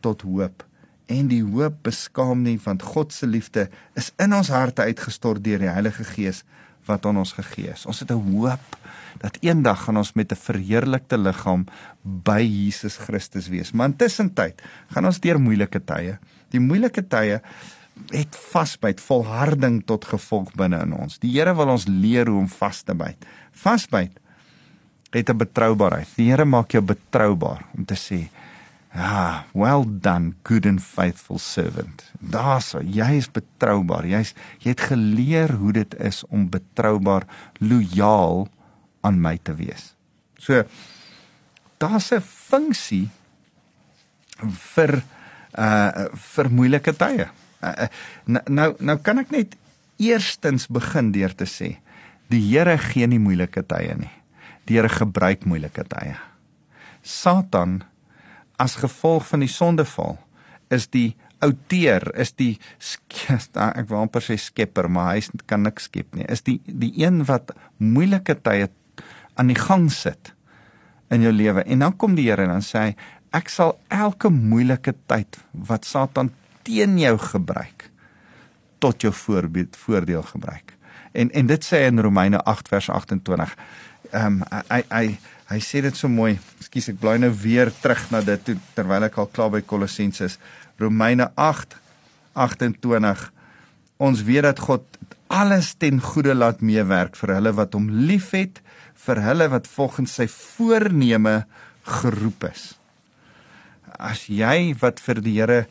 tot 0.05 0.23
hoop 0.23 0.63
en 1.07 1.29
die 1.29 1.43
hoop 1.43 1.83
beskaam 1.83 2.43
nie 2.43 2.59
want 2.65 2.83
God 2.83 3.13
se 3.13 3.27
liefde 3.27 3.69
is 3.99 4.13
in 4.23 4.33
ons 4.33 4.49
harte 4.49 4.83
uitgestort 4.83 5.45
deur 5.45 5.59
die 5.59 5.73
Heilige 5.73 6.05
Gees 6.05 6.45
wat 6.89 7.07
aan 7.07 7.21
ons 7.21 7.33
gegee 7.33 7.73
is. 7.73 7.87
Ons 7.87 8.01
het 8.01 8.11
'n 8.11 8.21
hoop 8.33 8.77
dat 9.21 9.39
eendag 9.41 9.85
gaan 9.85 9.97
ons 9.97 10.13
met 10.13 10.33
'n 10.33 10.37
verheerlikte 10.37 11.19
liggaam 11.19 11.67
by 12.03 12.41
Jesus 12.41 12.97
Christus 12.97 13.49
wees. 13.49 13.73
Maar 13.73 13.89
intussen 13.89 14.35
tyd 14.35 14.63
gaan 14.91 15.07
ons 15.07 15.21
deur 15.21 15.41
moeilike 15.41 15.85
tye. 15.85 16.19
Die 16.51 16.61
moeilike 16.61 17.09
tye 17.09 17.41
het 18.11 18.37
vasbyt, 18.37 19.01
volharding 19.01 19.85
tot 19.87 20.05
gevolg 20.05 20.53
binne 20.55 20.83
in 20.83 20.93
ons. 20.93 21.19
Die 21.19 21.31
Here 21.31 21.55
wil 21.55 21.69
ons 21.69 21.87
leer 21.87 22.27
hoe 22.27 22.39
om 22.39 22.49
vas 22.49 22.83
te 22.83 22.95
byt. 22.95 23.27
Vasbyt 23.53 24.19
het 25.11 25.31
'n 25.31 25.37
betroubaarheid. 25.37 26.09
Die 26.17 26.31
Here 26.31 26.45
maak 26.45 26.71
jou 26.71 26.83
betroubaar 26.83 27.65
om 27.77 27.85
te 27.85 27.95
sê, 27.95 28.29
"Ja, 28.95 29.45
well 29.53 29.85
done, 29.87 30.35
good 30.43 30.67
and 30.67 30.83
faithful 30.83 31.39
servant." 31.39 32.11
Daar's 32.21 32.75
jy 32.81 33.11
is 33.17 33.31
betroubaar. 33.31 34.07
Jy's 34.07 34.35
jy 34.59 34.71
het 34.71 34.81
geleer 34.81 35.53
hoe 35.53 35.73
dit 35.73 35.95
is 35.95 36.25
om 36.29 36.49
betroubaar, 36.51 37.27
lojaal 37.59 38.49
aan 39.01 39.21
my 39.21 39.39
te 39.43 39.55
wees. 39.55 39.95
So 40.39 40.65
daar's 41.79 42.13
'n 42.13 42.21
funksie 42.21 43.09
vir 44.75 45.03
uh 45.59 46.09
vir 46.15 46.51
moeilike 46.51 46.93
tye. 46.97 47.29
Uh, 47.63 47.89
nou 48.27 48.75
nou 48.79 48.99
kan 48.99 49.19
ek 49.19 49.31
net 49.31 49.57
eerstens 49.97 50.67
begin 50.67 51.13
deur 51.13 51.35
te 51.35 51.47
sê 51.47 51.77
die 52.29 52.41
Here 52.41 52.77
gee 52.79 53.07
nie 53.07 53.21
moeilike 53.23 53.63
tye 53.63 53.95
nie. 53.95 54.13
Die 54.67 54.77
Here 54.79 54.89
gebruik 54.89 55.45
moeilike 55.45 55.85
tye. 55.89 56.17
Satan 57.03 57.83
as 58.57 58.79
gevolg 58.81 59.27
van 59.29 59.45
die 59.45 59.51
sondeval 59.51 60.19
is 60.73 60.87
die 60.93 61.15
outeur, 61.45 62.07
is 62.19 62.33
die 62.39 62.55
ek 62.89 63.89
wil 63.91 64.05
amper 64.05 64.25
sê 64.25 64.37
skepper, 64.41 64.89
maar 64.89 65.15
hy 65.15 65.43
kan 65.51 65.65
niks 65.67 65.91
skep 65.91 66.15
nie. 66.17 66.27
Is 66.31 66.45
die 66.47 66.61
die 66.67 66.93
een 67.03 67.25
wat 67.29 67.53
moeilike 67.83 68.39
tye 68.41 68.71
aan 69.35 69.51
die 69.51 69.59
gang 69.59 69.91
sit 69.93 70.33
in 71.13 71.25
jou 71.25 71.33
lewe. 71.35 71.65
En 71.67 71.85
dan 71.85 71.97
kom 71.97 72.15
die 72.17 72.29
Here 72.29 72.47
en 72.47 72.55
dan 72.57 72.65
sê 72.65 72.89
hy 72.89 72.95
ek 73.35 73.51
sal 73.51 73.75
elke 73.93 74.31
moeilike 74.31 74.95
tyd 75.11 75.41
wat 75.69 75.87
Satan 75.89 76.31
teen 76.65 76.97
jou 77.01 77.17
gebruik 77.19 77.89
tot 78.85 79.03
jou 79.03 79.13
voorbeeld 79.13 79.77
voordeel 79.77 80.23
gebruik. 80.31 80.77
En 81.13 81.31
en 81.31 81.51
dit 81.51 81.67
sê 81.67 81.85
in 81.89 82.03
Romeine 82.03 82.41
8 82.45 82.69
vers 82.69 82.91
28. 82.91 83.57
Ehm 84.13 84.43
um, 84.43 84.43
hy 84.71 84.83
hy 84.91 85.07
hy 85.51 85.61
sê 85.61 85.83
dit 85.85 85.97
so 85.97 86.09
mooi. 86.09 86.39
Ekskuus, 86.61 86.89
ek 86.95 87.01
bly 87.01 87.19
nou 87.21 87.31
weer 87.31 87.71
terug 87.83 88.11
na 88.11 88.21
dit 88.25 88.41
toe, 88.45 88.57
terwyl 88.77 89.05
ek 89.09 89.19
al 89.19 89.31
klaar 89.33 89.51
by 89.51 89.63
Kolossense 89.63 90.25
is. 90.25 90.39
Romeine 90.81 91.31
8 91.37 91.77
28. 92.35 93.31
Ons 94.03 94.25
weet 94.27 94.43
dat 94.43 94.59
God 94.59 94.85
alles 95.33 95.75
ten 95.79 96.01
goeie 96.03 96.35
laat 96.35 96.63
meewerk 96.63 97.17
vir 97.19 97.37
hulle 97.37 97.55
wat 97.57 97.75
hom 97.77 97.89
liefhet, 98.09 98.61
vir 99.07 99.21
hulle 99.25 99.49
wat 99.53 99.69
volgens 99.71 100.17
sy 100.21 100.27
voorneme 100.31 101.45
geroep 102.01 102.49
is. 102.51 102.75
As 103.95 104.27
jy 104.29 104.75
wat 104.81 105.03
vir 105.03 105.23
die 105.25 105.39
Here 105.39 105.65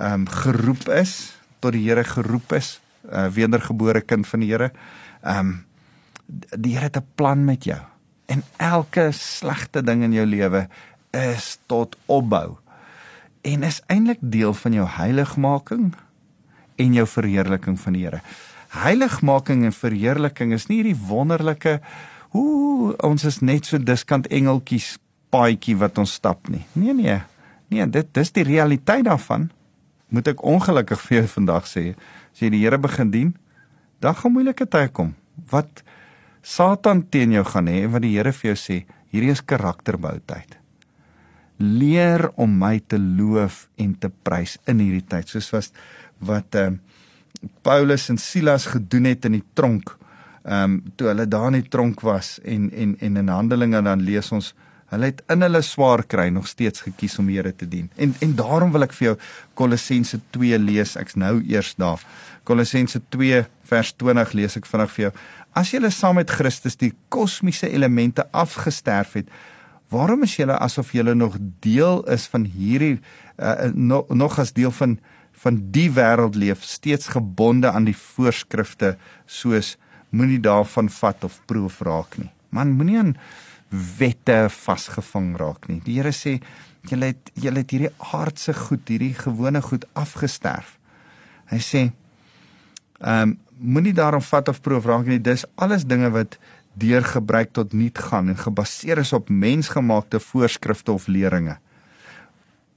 ehm 0.00 0.22
um, 0.22 0.26
geroep 0.30 0.88
is, 0.94 1.34
tot 1.60 1.74
die 1.76 1.84
Here 1.84 2.04
geroep 2.04 2.52
is, 2.56 2.78
uh, 3.10 3.28
wedergebore 3.32 4.00
kind 4.00 4.28
van 4.28 4.44
die 4.44 4.52
Here, 4.52 4.70
ehm 5.22 5.38
um, 5.38 5.58
die 6.30 6.76
Here 6.76 6.86
het 6.86 6.96
'n 6.96 7.06
plan 7.16 7.44
met 7.44 7.64
jou. 7.64 7.89
En 8.30 8.44
elke 8.62 9.10
slegte 9.16 9.82
ding 9.82 10.04
in 10.06 10.14
jou 10.14 10.26
lewe 10.26 10.66
is 11.16 11.56
tot 11.66 11.96
opbou 12.06 12.58
en 13.42 13.64
is 13.66 13.80
eintlik 13.90 14.20
deel 14.20 14.52
van 14.54 14.76
jou 14.76 14.86
heiligmaking 14.98 15.90
en 16.80 16.94
jou 16.94 17.06
verheerliking 17.08 17.78
van 17.80 17.96
die 17.96 18.04
Here. 18.04 18.20
Heiligmaking 18.70 19.64
en 19.66 19.74
verheerliking 19.74 20.52
is 20.54 20.68
nie 20.68 20.82
hierdie 20.82 20.98
wonderlike 21.08 21.80
hoe 22.36 22.94
ons 23.02 23.24
is 23.26 23.40
net 23.40 23.66
so 23.66 23.80
diskant 23.82 24.28
engeltjies 24.30 24.94
paadjie 25.34 25.76
wat 25.80 25.98
ons 25.98 26.14
stap 26.20 26.50
nie. 26.52 26.62
Nee 26.78 26.94
nee. 26.94 27.18
Nee, 27.70 27.86
dit 27.86 28.14
dis 28.14 28.32
die 28.34 28.46
realiteit 28.46 29.04
daarvan. 29.06 29.48
Moet 30.10 30.32
ek 30.32 30.42
ongelukkig 30.46 31.02
vir 31.06 31.20
jou 31.20 31.26
vandag 31.36 31.68
sê, 31.70 31.84
as 32.34 32.42
jy 32.42 32.50
die 32.50 32.64
Here 32.64 32.78
begin 32.82 33.12
dien, 33.14 33.34
dan 34.02 34.16
gaan 34.18 34.34
moeilike 34.34 34.66
tye 34.66 34.88
kom. 34.90 35.12
Wat 35.50 35.84
Satan 36.42 37.04
teen 37.12 37.32
jou 37.36 37.44
gaan 37.44 37.68
hê 37.68 37.84
wat 37.90 38.04
die 38.04 38.14
Here 38.16 38.32
vir 38.32 38.52
jou 38.52 38.58
sê, 38.58 38.78
hierdie 39.12 39.32
is 39.34 39.44
karakterbou 39.44 40.16
tyd. 40.26 40.56
Leer 41.60 42.30
om 42.40 42.52
my 42.58 42.78
te 42.88 42.96
loof 42.98 43.66
en 43.76 43.94
te 44.00 44.08
prys 44.08 44.56
in 44.70 44.80
hierdie 44.80 45.06
tyd, 45.06 45.28
soos 45.28 45.50
wat 45.52 45.82
wat 46.20 46.56
uh, 46.60 46.70
Paulus 47.64 48.10
en 48.12 48.18
Silas 48.20 48.66
gedoen 48.68 49.06
het 49.08 49.24
in 49.24 49.38
die 49.38 49.46
tronk 49.56 49.94
ehm 50.44 50.72
um, 50.72 50.82
toe 50.96 51.10
hulle 51.10 51.26
daar 51.28 51.50
in 51.50 51.60
die 51.60 51.68
tronk 51.68 52.00
was 52.00 52.38
en 52.44 52.70
en 52.72 52.96
en 53.00 53.16
in 53.16 53.28
Handelinge 53.28 53.82
dan 53.82 54.00
lees 54.00 54.32
ons 54.32 54.54
hulle 54.90 55.10
het 55.10 55.20
in 55.28 55.44
hulle 55.44 55.60
swaar 55.62 56.02
kry 56.06 56.28
nog 56.32 56.46
steeds 56.48 56.80
gekies 56.80 57.18
om 57.18 57.28
Here 57.28 57.52
te 57.56 57.68
dien. 57.68 57.90
En 57.96 58.14
en 58.20 58.34
daarom 58.34 58.72
wil 58.72 58.82
ek 58.82 58.92
vir 58.92 59.06
jou 59.06 59.16
Kolossense 59.54 60.20
2 60.30 60.58
lees. 60.58 60.96
Ek's 60.96 61.14
nou 61.14 61.42
eers 61.44 61.74
daar. 61.76 62.00
Kolossense 62.44 63.00
2 63.08 63.44
vers 63.70 63.92
20 63.92 64.32
lees 64.32 64.56
ek 64.56 64.66
vinnig 64.66 64.90
vir 64.96 65.04
jou. 65.04 65.12
As 65.56 65.72
julle 65.74 65.90
saam 65.90 66.20
met 66.20 66.30
Christus 66.30 66.78
die 66.78 66.92
kosmiese 67.08 67.70
elemente 67.70 68.26
afgesterf 68.30 69.16
het, 69.18 69.30
waarom 69.90 70.22
is 70.22 70.36
julle 70.38 70.58
asof 70.62 70.92
julle 70.94 71.14
nog 71.14 71.36
deel 71.64 72.04
is 72.14 72.28
van 72.30 72.44
hierdie 72.46 72.98
uh, 73.38 73.70
no, 73.74 74.04
nog 74.08 74.38
as 74.38 74.54
deel 74.56 74.74
van 74.74 74.98
van 75.40 75.56
die 75.72 75.88
wêreld 75.96 76.34
leef, 76.36 76.60
steeds 76.68 77.14
gebonde 77.14 77.70
aan 77.72 77.86
die 77.88 77.96
voorskrifte 77.96 78.90
soos 79.24 79.78
moenie 80.12 80.40
daarvan 80.44 80.90
vat 80.92 81.24
of 81.24 81.38
proef 81.48 81.78
raak 81.86 82.18
nie. 82.20 82.28
Man 82.52 82.74
moenie 82.76 82.98
aan 83.00 83.14
wette 83.70 84.50
vasgevang 84.52 85.30
raak 85.40 85.70
nie. 85.70 85.78
Die 85.86 85.96
Here 85.96 86.12
sê 86.12 86.36
julle 86.90 87.14
het 87.14 87.30
julle 87.40 87.62
het 87.62 87.72
hierdie 87.72 87.92
aardse 88.12 88.52
goed, 88.58 88.84
hierdie 88.92 89.14
gewone 89.16 89.62
goed 89.64 89.86
afgesterf. 89.96 90.76
Hy 91.48 91.62
sê 91.64 91.86
ehm 93.00 93.30
um, 93.30 93.38
moenie 93.60 93.94
daarom 93.94 94.22
vat 94.24 94.48
of 94.48 94.60
proef 94.64 94.86
raak 94.88 95.06
nie. 95.06 95.20
Dis 95.20 95.44
alles 95.60 95.84
dinge 95.84 96.08
wat 96.10 96.38
deur 96.80 97.04
gebruik 97.04 97.52
tot 97.52 97.72
niet 97.72 97.98
gaan 97.98 98.28
en 98.32 98.38
gebaseer 98.38 98.98
is 98.98 99.12
op 99.12 99.28
mensgemaakte 99.28 100.20
voorskrifte 100.20 100.92
of 100.92 101.06
leringe. 101.06 101.58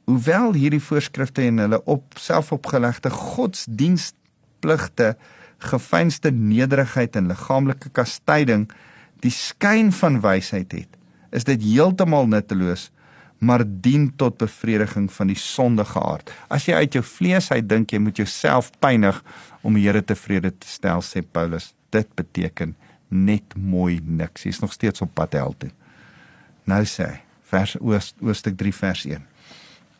Hoewel 0.03 0.53
hierdie 0.53 0.83
voorskrifte 0.83 1.41
en 1.47 1.57
hulle 1.63 1.79
op 1.87 2.17
selfopgelegde 2.19 3.09
godsdienstpligte 3.09 5.15
gefeinste 5.63 6.31
nederigheid 6.31 7.15
en 7.15 7.27
liggaamlike 7.31 7.89
kastyding 7.95 8.67
die 9.23 9.31
skyn 9.31 9.93
van 9.95 10.19
wysheid 10.23 10.75
het, 10.75 10.97
is 11.31 11.47
dit 11.47 11.61
heeltemal 11.63 12.27
nutteloos, 12.27 12.89
maar 13.43 13.65
dien 13.65 14.07
tot 14.19 14.37
bevrediging 14.41 15.09
van 15.11 15.31
die 15.31 15.39
sondige 15.39 15.99
aard. 15.99 16.31
As 16.47 16.67
jy 16.69 16.77
uit 16.79 16.97
jou 16.97 17.03
vlees 17.05 17.51
uit 17.51 17.67
dink 17.67 17.91
jy 17.91 17.99
moet 18.03 18.21
jouself 18.21 18.71
pynig 18.83 19.19
om 19.61 19.75
die 19.77 19.85
Here 19.87 20.03
tevrede 20.03 20.53
te 20.55 20.69
stel, 20.69 21.03
sê 21.03 21.21
Paulus, 21.21 21.73
dit 21.93 22.07
beteken 22.15 22.75
net 23.13 23.55
mooi 23.55 23.99
niks. 24.03 24.47
Jy's 24.47 24.63
nog 24.63 24.73
steeds 24.73 25.03
op 25.05 25.13
pad 25.13 25.35
hel 25.37 25.53
toe. 25.59 25.69
Nou 26.69 26.81
sê 26.87 27.11
hy, 27.11 27.19
vers 27.51 27.75
Oost 27.81 28.17
Ooststuk 28.23 28.57
3 28.57 28.73
vers 28.79 29.05
1 29.11 29.29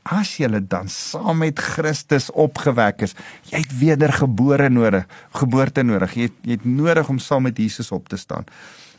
as 0.03 0.35
jy 0.35 0.49
dan 0.67 0.89
saam 0.91 1.39
met 1.39 1.59
Christus 1.59 2.29
opgewek 2.31 3.05
is, 3.07 3.15
jy 3.49 3.61
het 3.63 3.75
wedergebore 3.79 4.69
nodig, 4.69 5.07
geboorte 5.31 5.83
nodig. 5.83 6.15
Jy 6.15 6.27
het, 6.27 6.37
jy 6.43 6.57
het 6.57 6.65
nodig 6.67 7.09
om 7.09 7.19
saam 7.19 7.47
met 7.47 7.57
Jesus 7.57 7.91
op 7.91 8.09
te 8.09 8.17
staan. 8.17 8.45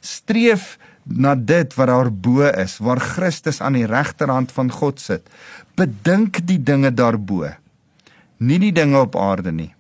Streef 0.01 0.79
na 1.05 1.35
dit 1.35 1.75
wat 1.77 1.91
daar 1.91 2.11
bo 2.13 2.47
is, 2.49 2.79
waar 2.79 3.01
Christus 3.01 3.61
aan 3.61 3.77
die 3.79 3.87
regterhand 3.87 4.53
van 4.53 4.73
God 4.73 5.01
sit. 5.01 5.29
Bedink 5.77 6.41
die 6.49 6.59
dinge 6.63 6.93
daarbo, 6.95 7.51
nie 8.39 8.59
die 8.59 8.73
dinge 8.73 9.01
op 9.05 9.17
aarde 9.17 9.53
nie. 9.53 9.73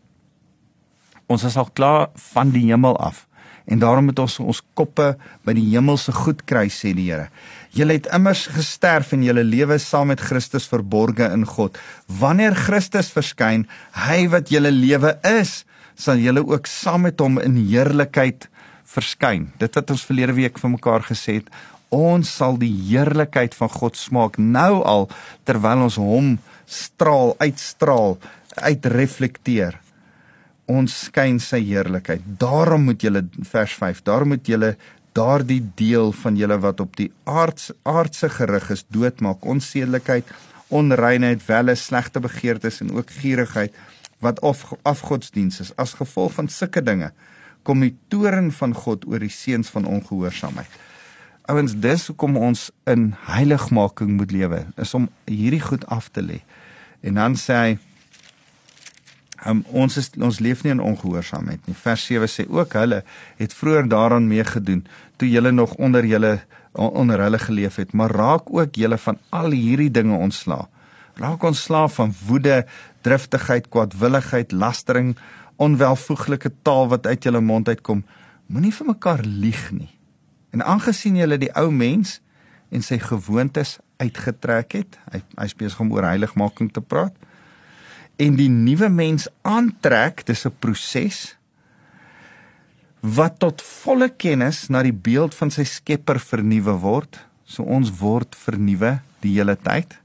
Ons 1.26 1.46
is 1.48 1.56
al 1.56 1.70
klaar 1.72 2.10
van 2.32 2.52
die 2.52 2.66
hemel 2.68 2.98
af 3.00 3.24
en 3.64 3.80
daarom 3.80 4.10
moet 4.10 4.18
ons 4.20 4.36
ons 4.44 4.60
koppe 4.76 5.14
by 5.46 5.54
die 5.56 5.64
hemelse 5.70 6.12
goed 6.12 6.42
kry 6.48 6.66
sê 6.72 6.92
die 6.96 7.08
Here. 7.08 7.30
Julle 7.74 7.96
het 7.96 8.08
immers 8.14 8.44
gesterf 8.52 9.14
en 9.16 9.24
julle 9.24 9.44
lewe 9.44 9.78
saam 9.80 10.12
met 10.12 10.22
Christus 10.22 10.68
verborge 10.70 11.26
in 11.32 11.46
God. 11.48 11.78
Wanneer 12.06 12.54
Christus 12.54 13.10
verskyn, 13.14 13.64
hy 14.04 14.26
wat 14.32 14.52
julle 14.52 14.70
lewe 14.74 15.16
is, 15.40 15.62
sal 15.96 16.20
julle 16.20 16.44
ook 16.44 16.68
saam 16.68 17.06
met 17.08 17.20
hom 17.22 17.40
in 17.40 17.56
heerlikheid 17.56 18.48
verskyn. 18.88 19.48
Dit 19.58 19.76
wat 19.78 19.90
ons 19.90 20.04
verlede 20.06 20.36
week 20.36 20.58
vir 20.60 20.74
mekaar 20.76 21.06
gesê 21.06 21.40
het, 21.40 21.48
ons 21.94 22.28
sal 22.40 22.58
die 22.58 22.72
heerlikheid 22.88 23.54
van 23.54 23.70
God 23.70 23.98
smaak 23.98 24.38
nou 24.38 24.82
al 24.82 25.08
terwyl 25.46 25.86
ons 25.86 25.98
hom 26.00 26.34
straal, 26.66 27.34
uitstraal, 27.38 28.18
uitreflekteer. 28.56 29.78
Ons 30.70 30.96
skyn 31.10 31.38
sy 31.44 31.60
heerlikheid. 31.66 32.24
Daarom 32.40 32.88
moet 32.88 33.02
julle 33.04 33.26
vers 33.50 33.74
5, 33.78 34.02
daarom 34.06 34.34
moet 34.34 34.48
julle 34.48 34.74
daardie 35.14 35.60
deel 35.78 36.10
van 36.24 36.38
julle 36.40 36.56
wat 36.58 36.80
op 36.82 36.96
die 36.98 37.12
aards, 37.30 37.70
aardse 37.86 38.32
gerig 38.32 38.72
is 38.74 38.82
doodmaak 38.90 39.44
onsedelikheid 39.46 40.32
onreinheid 40.74 41.42
welle 41.46 41.74
slegte 41.74 42.20
begeertes 42.20 42.80
en 42.80 42.90
ook 42.96 43.10
gierigheid 43.20 43.74
wat 44.24 44.40
of 44.40 44.72
afgodsdiens 44.82 45.60
is 45.60 45.72
as 45.76 45.94
gevolg 46.00 46.32
van 46.38 46.48
sulke 46.48 46.82
dinge 46.82 47.12
kom 47.66 47.82
die 47.84 47.94
toren 48.12 48.52
van 48.52 48.74
God 48.76 49.06
oor 49.10 49.24
die 49.24 49.32
seuns 49.32 49.72
van 49.74 49.88
ongehoorsaamheid 49.88 50.80
ouens 51.50 51.74
dis 51.86 52.06
hoekom 52.12 52.38
ons 52.40 52.68
in 52.88 53.10
heiligmaking 53.28 54.14
moet 54.20 54.32
lewe 54.32 54.62
is 54.80 54.94
om 54.96 55.10
hierdie 55.28 55.64
goed 55.64 55.84
af 55.92 56.08
te 56.12 56.24
lê 56.24 56.40
en 57.04 57.20
dan 57.20 57.36
sê 57.40 57.58
hy 57.64 57.74
Um, 59.44 59.60
ons 59.76 59.92
is 60.00 60.06
ons 60.24 60.38
leef 60.40 60.62
nie 60.64 60.72
in 60.72 60.80
ongehoorsaamheid 60.80 61.66
nie. 61.68 61.74
Vers 61.76 62.06
7 62.08 62.30
sê 62.32 62.44
ook 62.48 62.76
hulle 62.80 63.02
het 63.36 63.52
vroeër 63.52 63.90
daaraan 63.92 64.28
meegedoen 64.30 64.86
toe 65.20 65.28
julle 65.28 65.52
nog 65.52 65.74
onder 65.76 66.06
julle 66.08 66.38
onder 66.74 67.20
hulle 67.22 67.38
geleef 67.38 67.76
het, 67.78 67.92
maar 67.92 68.10
raak 68.10 68.48
ook 68.50 68.74
julle 68.74 68.96
van 68.98 69.18
al 69.30 69.52
hierdie 69.54 69.90
dinge 69.94 70.16
ontslaa. 70.16 70.64
Raak 71.14 71.44
ontslaa 71.46 71.86
van 71.88 72.10
woede, 72.26 72.64
driftigheid, 73.06 73.68
kwaadwilligheid, 73.70 74.50
lastering, 74.52 75.12
onwelvoeglike 75.56 76.50
taal 76.62 76.88
wat 76.88 77.06
uit 77.06 77.24
julle 77.24 77.40
mond 77.40 77.68
uitkom. 77.68 78.04
Moenie 78.46 78.72
vir 78.72 78.86
mekaar 78.86 79.22
lieg 79.24 79.70
nie. 79.72 79.90
En 80.50 80.62
aangesien 80.62 81.16
julle 81.16 81.38
die 81.38 81.52
ou 81.56 81.70
mens 81.70 82.20
en 82.70 82.82
sy 82.82 82.98
gewoontes 82.98 83.78
uitgetrek 84.02 84.72
het, 84.72 84.98
hy 85.12 85.22
hy 85.38 85.48
besig 85.58 85.80
om 85.80 85.92
oor 85.92 86.06
heiligmaking 86.08 86.72
te 86.72 86.80
praat 86.82 87.14
en 88.16 88.36
die 88.38 88.50
nuwe 88.50 88.88
mens 88.88 89.26
aantrek, 89.42 90.22
dis 90.26 90.46
'n 90.46 90.54
proses 90.58 91.36
wat 93.00 93.38
tot 93.38 93.62
volle 93.62 94.08
kennis 94.08 94.68
na 94.68 94.82
die 94.82 94.92
beeld 94.92 95.34
van 95.34 95.50
sy 95.50 95.64
Skepper 95.64 96.20
vernuwe 96.20 96.72
word. 96.80 97.20
So 97.44 97.62
ons 97.62 97.90
word 98.00 98.34
vernuwe 98.34 99.00
die 99.20 99.34
hele 99.36 99.56
tyd. 99.56 100.00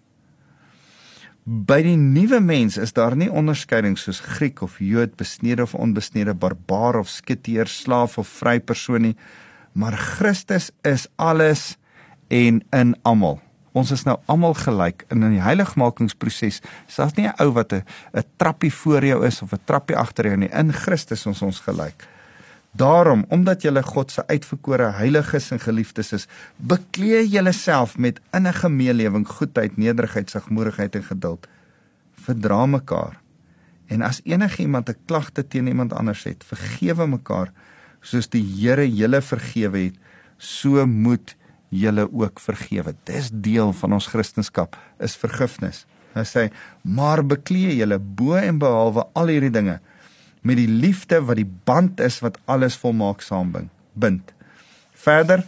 By 1.50 1.79
die 1.82 1.98
nuwe 1.98 2.38
mens 2.46 2.75
is 2.77 2.91
daar 2.94 3.15
nie 3.18 3.29
onderskeiding 3.34 3.96
soos 3.98 4.20
Griek 4.22 4.60
of 4.62 4.75
Jood, 4.77 5.15
besnede 5.18 5.63
of 5.65 5.72
onbesnede, 5.74 6.36
barbaar 6.38 7.00
of 7.00 7.10
skiteer, 7.10 7.65
slaaf 7.65 8.20
of 8.22 8.29
vry 8.29 8.60
persoon 8.62 9.08
nie, 9.08 9.15
maar 9.74 9.98
Christus 9.98 10.70
is 10.86 11.08
alles 11.18 11.79
en 12.29 12.62
in 12.75 12.94
almal. 13.01 13.39
Ons 13.74 13.96
is 13.96 14.06
nou 14.06 14.20
almal 14.29 14.53
gelyk 14.62 15.08
in 15.10 15.25
in 15.25 15.39
die 15.39 15.41
heiligmakingsproses. 15.41 16.62
Selfs 16.86 17.18
nie 17.18 17.25
'n 17.25 17.34
ou 17.41 17.50
wat 17.58 17.74
'n 17.74 17.82
'n 18.13 18.24
trappie 18.38 18.74
voor 18.74 19.06
jou 19.06 19.25
is 19.25 19.41
of 19.41 19.53
'n 19.53 19.65
trappie 19.65 19.98
agter 19.98 20.25
jou 20.25 20.38
nie. 20.38 20.53
In 20.53 20.72
Christus 20.74 21.25
ons 21.25 21.41
ons 21.41 21.60
gelyk. 21.60 22.06
Daarom, 22.72 23.26
omdat 23.30 23.62
julle 23.62 23.82
God 23.84 24.12
se 24.12 24.24
uitverkore 24.28 24.92
heiliges 25.00 25.50
en 25.52 25.60
geliefdes 25.60 26.14
is, 26.14 26.28
bekleë 26.58 27.24
julleself 27.26 27.98
met 27.98 28.20
innige 28.36 28.70
meelewing, 28.70 29.26
goedheid, 29.28 29.78
nederigheid, 29.78 30.30
sagmoedigheid 30.30 30.96
en 30.96 31.04
geduld. 31.04 31.48
Verdra 32.14 32.66
mekaar. 32.66 33.18
En 33.90 34.02
as 34.06 34.22
enigiemand 34.24 34.90
'n 34.90 34.98
klagte 35.06 35.48
teen 35.48 35.68
iemand 35.68 35.94
anders 35.94 36.24
het, 36.24 36.44
vergewe 36.44 37.08
mekaar 37.08 37.52
soos 38.02 38.30
die 38.30 38.44
Here 38.44 38.86
julle 38.96 39.22
vergewe 39.22 39.78
het, 39.78 39.96
so 40.38 40.86
moet 40.86 41.36
julle 41.70 42.08
ook 42.14 42.40
vergewe. 42.40 42.96
Dis 43.04 43.30
deel 43.34 43.74
van 43.74 43.94
ons 43.94 44.08
Christendom 44.08 44.68
is 45.00 45.16
vergifnis. 45.16 45.86
Hy 46.14 46.24
sê: 46.24 46.50
"Maar 46.82 47.24
bekleë 47.24 47.76
julle 47.76 48.00
bo 48.00 48.34
en 48.36 48.58
behalwe 48.58 49.08
al 49.14 49.28
hierdie 49.28 49.52
dinge 49.52 49.80
met 50.41 50.58
die 50.58 50.67
liefde 50.67 51.22
wat 51.25 51.39
die 51.39 51.48
band 51.48 52.00
is 52.00 52.19
wat 52.19 52.38
alles 52.46 52.77
volmaak 52.77 53.22
saambind." 53.22 54.34
Verder 54.93 55.43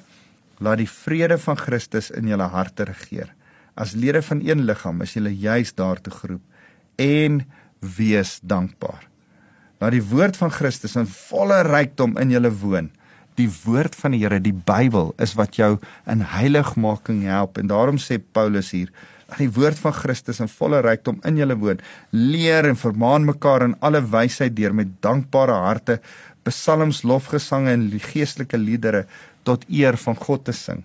laat 0.58 0.78
die 0.78 0.90
vrede 0.90 1.38
van 1.38 1.58
Christus 1.58 2.12
in 2.12 2.28
julle 2.28 2.48
harte 2.48 2.84
regeer. 2.84 3.34
As 3.76 3.94
lede 3.94 4.22
van 4.22 4.42
een 4.46 4.66
liggaam 4.66 5.02
is 5.02 5.14
julle 5.14 5.34
juis 5.36 5.74
daartoe 5.74 6.14
geroep 6.14 6.42
en 6.96 7.46
wees 7.80 8.40
dankbaar. 8.44 9.08
Laat 9.80 9.92
die 9.92 10.04
woord 10.04 10.38
van 10.38 10.52
Christus 10.52 10.96
in 10.96 11.08
volle 11.08 11.62
rykdom 11.66 12.18
in 12.18 12.30
julle 12.30 12.52
woon 12.52 12.92
die 13.40 13.50
woord 13.64 13.96
van 13.96 14.16
die 14.16 14.22
Here, 14.24 14.40
die 14.44 14.56
Bybel 14.56 15.14
is 15.22 15.36
wat 15.40 15.58
jou 15.60 15.78
in 16.10 16.24
heiligmaking 16.34 17.24
help 17.30 17.60
en 17.62 17.72
daarom 17.72 18.00
sê 18.02 18.20
Paulus 18.20 18.72
hier 18.76 18.92
die 19.40 19.50
woord 19.56 19.80
van 19.80 19.94
Christus 19.96 20.42
in 20.44 20.50
volle 20.52 20.82
rykdom 20.84 21.22
in 21.28 21.38
julle 21.40 21.56
woon. 21.60 21.82
Leer 22.12 22.68
en 22.68 22.80
vermaan 22.80 23.26
mekaar 23.28 23.66
in 23.68 23.76
alle 23.80 24.02
wysheid 24.04 24.56
deur 24.58 24.76
met 24.76 24.98
dankbare 25.04 25.56
harte 25.66 26.00
psalms, 26.48 27.04
lofgesange 27.04 27.72
en 27.72 27.86
geestelike 28.02 28.58
liedere 28.58 29.06
tot 29.48 29.64
eer 29.70 29.98
van 29.98 30.18
God 30.18 30.46
te 30.50 30.56
sing. 30.56 30.84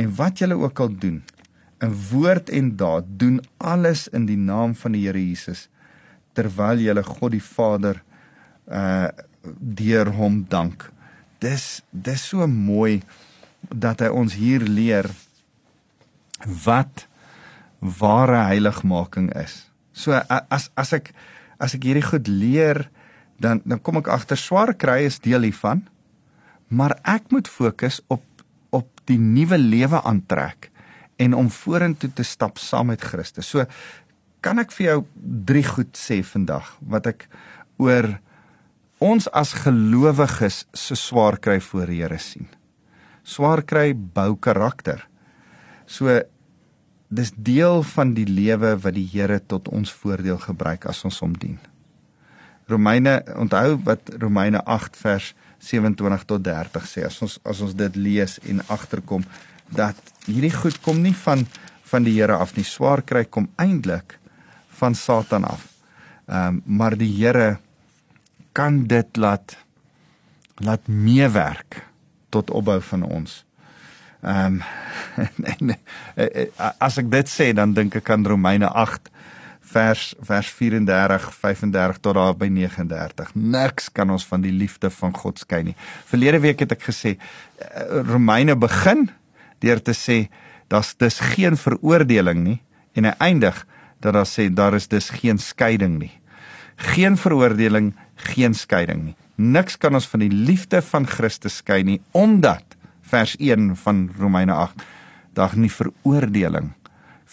En 0.00 0.08
wat 0.16 0.40
julle 0.40 0.56
ook 0.58 0.80
al 0.80 0.90
doen, 0.96 1.20
in 1.82 1.92
woord 2.10 2.50
en 2.50 2.72
daad, 2.76 3.06
doen 3.18 3.40
alles 3.58 4.06
in 4.08 4.26
die 4.26 4.38
naam 4.38 4.74
van 4.78 4.96
die 4.96 5.04
Here 5.06 5.20
Jesus 5.20 5.68
terwyl 6.32 6.80
julle 6.80 7.04
God 7.04 7.36
die 7.36 7.44
Vader 7.44 8.02
uh 8.70 9.10
deur 9.58 10.06
hom 10.14 10.44
dank 10.46 10.84
dis 11.42 11.82
dis 11.90 12.28
so 12.30 12.46
mooi 12.46 13.00
dat 13.74 14.02
hy 14.04 14.10
ons 14.14 14.36
hier 14.38 14.62
leer 14.62 15.08
wat 16.64 17.06
ware 17.82 18.46
heiligmaking 18.46 19.32
is. 19.36 19.66
So 19.92 20.14
as 20.14 20.70
as 20.78 20.92
ek 20.94 21.12
as 21.58 21.74
ek 21.74 21.84
hierdie 21.84 22.06
goed 22.06 22.30
leer 22.30 22.86
dan 23.42 23.60
dan 23.66 23.82
kom 23.82 23.98
ek 23.98 24.10
agter 24.12 24.38
swaar 24.38 24.74
kry 24.78 25.02
is 25.08 25.20
deel 25.22 25.42
hiervan. 25.42 25.84
Maar 26.70 26.96
ek 27.04 27.30
moet 27.34 27.50
fokus 27.50 28.00
op 28.08 28.22
op 28.72 28.88
die 29.04 29.18
nuwe 29.20 29.58
lewe 29.58 30.00
aantrek 30.00 30.70
en 31.20 31.34
om 31.36 31.50
vorentoe 31.52 32.08
te 32.14 32.24
stap 32.24 32.56
saam 32.58 32.88
met 32.88 33.02
Christus. 33.04 33.50
So 33.50 33.66
kan 34.42 34.62
ek 34.62 34.72
vir 34.72 34.86
jou 34.86 34.98
drie 35.50 35.66
goed 35.66 35.92
sê 35.98 36.22
vandag 36.24 36.70
wat 36.80 37.10
ek 37.10 37.26
oor 37.82 38.14
ons 39.02 39.26
as 39.34 39.52
gelowiges 39.64 40.62
se 40.72 40.96
swaar 40.96 41.36
kry 41.42 41.58
voor 41.60 41.90
Here 41.90 42.18
sien. 42.22 42.48
Swaar 43.22 43.62
kry 43.66 43.92
bou 43.92 44.34
karakter. 44.38 45.04
So 45.86 46.22
dis 47.12 47.32
deel 47.36 47.82
van 47.92 48.14
die 48.16 48.26
lewe 48.28 48.72
wat 48.80 48.96
die 48.96 49.08
Here 49.12 49.38
tot 49.40 49.68
ons 49.68 49.92
voordeel 49.92 50.38
gebruik 50.40 50.86
as 50.88 51.04
ons 51.04 51.20
hom 51.20 51.34
dien. 51.36 51.58
Romeine 52.70 53.20
onthou 53.36 53.76
wat 53.84 54.14
Romeine 54.22 54.62
8 54.64 54.96
vers 54.96 55.32
27 55.62 56.24
tot 56.30 56.44
30 56.46 56.86
sê 56.88 57.04
as 57.06 57.18
ons 57.24 57.36
as 57.44 57.60
ons 57.64 57.74
dit 57.76 57.98
lees 58.00 58.38
en 58.48 58.62
agterkom 58.72 59.26
dat 59.72 59.98
hierdie 60.26 60.54
goed 60.54 60.80
kom 60.84 61.02
nie 61.04 61.14
van 61.24 61.44
van 61.92 62.06
die 62.06 62.14
Here 62.16 62.38
af 62.40 62.54
nie. 62.56 62.64
Swaar 62.64 63.02
kry 63.04 63.26
kom 63.28 63.50
eintlik 63.60 64.16
van 64.80 64.94
Satan 64.96 65.44
af. 65.44 65.68
Ehm 66.26 66.56
um, 66.56 66.62
maar 66.64 66.96
die 66.96 67.12
Here 67.12 67.58
kan 68.52 68.86
dit 68.88 69.16
laat 69.16 69.56
laat 70.64 70.88
meewerk 70.88 71.82
tot 72.30 72.50
opbou 72.50 72.80
van 72.80 73.02
ons. 73.02 73.42
Ehm 74.22 74.60
um, 75.60 75.72
as 76.78 76.96
ek 77.00 77.10
dit 77.12 77.28
sê 77.28 77.50
dan 77.52 77.74
dink 77.76 77.98
ek 77.98 78.10
aan 78.14 78.24
Romeine 78.24 78.70
8 78.70 79.10
vers 79.72 80.04
vers 80.20 80.50
34 80.58 81.26
35 81.34 81.98
tot 82.00 82.16
daar 82.16 82.36
by 82.38 82.48
39. 82.52 83.34
Niks 83.34 83.90
kan 83.92 84.10
ons 84.14 84.24
van 84.28 84.44
die 84.44 84.52
liefde 84.54 84.90
van 84.94 85.14
God 85.16 85.42
skei 85.42 85.62
nie. 85.66 85.76
Verlede 86.08 86.42
week 86.44 86.62
het 86.64 86.74
ek 86.76 86.86
gesê 86.90 87.16
eh, 87.16 88.00
Romeine 88.08 88.56
begin 88.56 89.08
deur 89.64 89.82
te 89.82 89.94
sê 89.96 90.26
daar's 90.72 90.94
dis 91.00 91.20
geen 91.34 91.58
veroordeling 91.58 92.44
nie 92.46 92.58
en 92.96 93.08
hy 93.08 93.14
eindig 93.32 93.64
dat 94.02 94.16
daar 94.16 94.28
sê 94.28 94.48
daar 94.52 94.76
is 94.76 94.88
dis 94.90 95.10
geen 95.14 95.38
skeiding 95.38 95.98
nie. 96.00 96.12
Geen 96.94 97.16
veroordeling, 97.20 97.92
geen 98.32 98.54
skeiding 98.54 99.04
nie. 99.10 99.16
Niks 99.36 99.76
kan 99.80 99.94
ons 99.94 100.08
van 100.08 100.24
die 100.24 100.32
liefde 100.32 100.82
van 100.82 101.06
Christus 101.06 101.60
skei 101.62 101.82
nie 101.86 102.00
omdat 102.16 102.71
vers 103.12 103.36
1 103.36 103.76
van 103.84 104.06
Romeine 104.18 104.52
8 104.52 104.86
dag 105.36 105.56
nie 105.56 105.70
veroordeling 105.72 106.72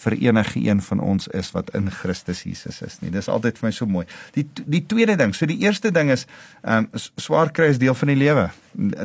vir 0.00 0.16
enige 0.16 0.60
een 0.64 0.80
van 0.80 1.00
ons 1.04 1.28
is 1.36 1.50
wat 1.52 1.70
in 1.76 1.90
Christus 1.92 2.42
Jesus 2.46 2.80
is 2.84 2.98
nie. 3.02 3.10
Dis 3.12 3.28
altyd 3.28 3.58
vir 3.60 3.68
my 3.68 3.72
so 3.76 3.88
mooi. 3.88 4.06
Die 4.36 4.46
die 4.64 4.82
tweede 4.88 5.16
ding, 5.20 5.34
so 5.36 5.48
die 5.48 5.58
eerste 5.60 5.92
ding 5.92 6.12
is 6.12 6.26
ehm 6.62 6.88
um, 6.88 7.04
swaar 7.20 7.52
kry 7.52 7.70
is 7.74 7.80
deel 7.82 7.96
van 7.96 8.12
die 8.12 8.18
lewe. 8.20 8.48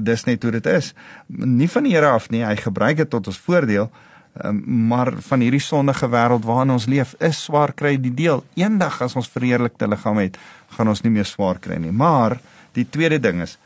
Dis 0.08 0.26
net 0.30 0.44
hoe 0.44 0.54
dit 0.56 0.72
is. 0.72 0.94
Nie 1.28 1.70
van 1.72 1.88
die 1.88 1.96
Here 1.96 2.14
af 2.16 2.30
nie. 2.32 2.46
Hy 2.46 2.56
gebruik 2.64 3.04
dit 3.04 3.12
tot 3.12 3.28
ons 3.28 3.42
voordeel. 3.48 3.92
Um, 4.44 4.64
maar 4.88 5.14
van 5.30 5.44
hierdie 5.44 5.64
sondige 5.64 6.10
wêreld 6.12 6.44
waarin 6.48 6.76
ons 6.76 6.90
leef, 6.92 7.14
is 7.24 7.44
swaar 7.44 7.72
kry 7.72 7.96
die 8.00 8.14
deel. 8.14 8.44
Eendag 8.60 9.02
as 9.04 9.16
ons 9.16 9.32
verheerlikte 9.32 9.88
liggaam 9.88 10.20
het, 10.20 10.40
gaan 10.76 10.92
ons 10.92 11.04
nie 11.04 11.12
meer 11.12 11.28
swaar 11.28 11.60
kry 11.64 11.80
nie. 11.80 11.92
Maar 11.92 12.40
die 12.76 12.88
tweede 12.90 13.20
ding 13.20 13.44
is 13.44 13.58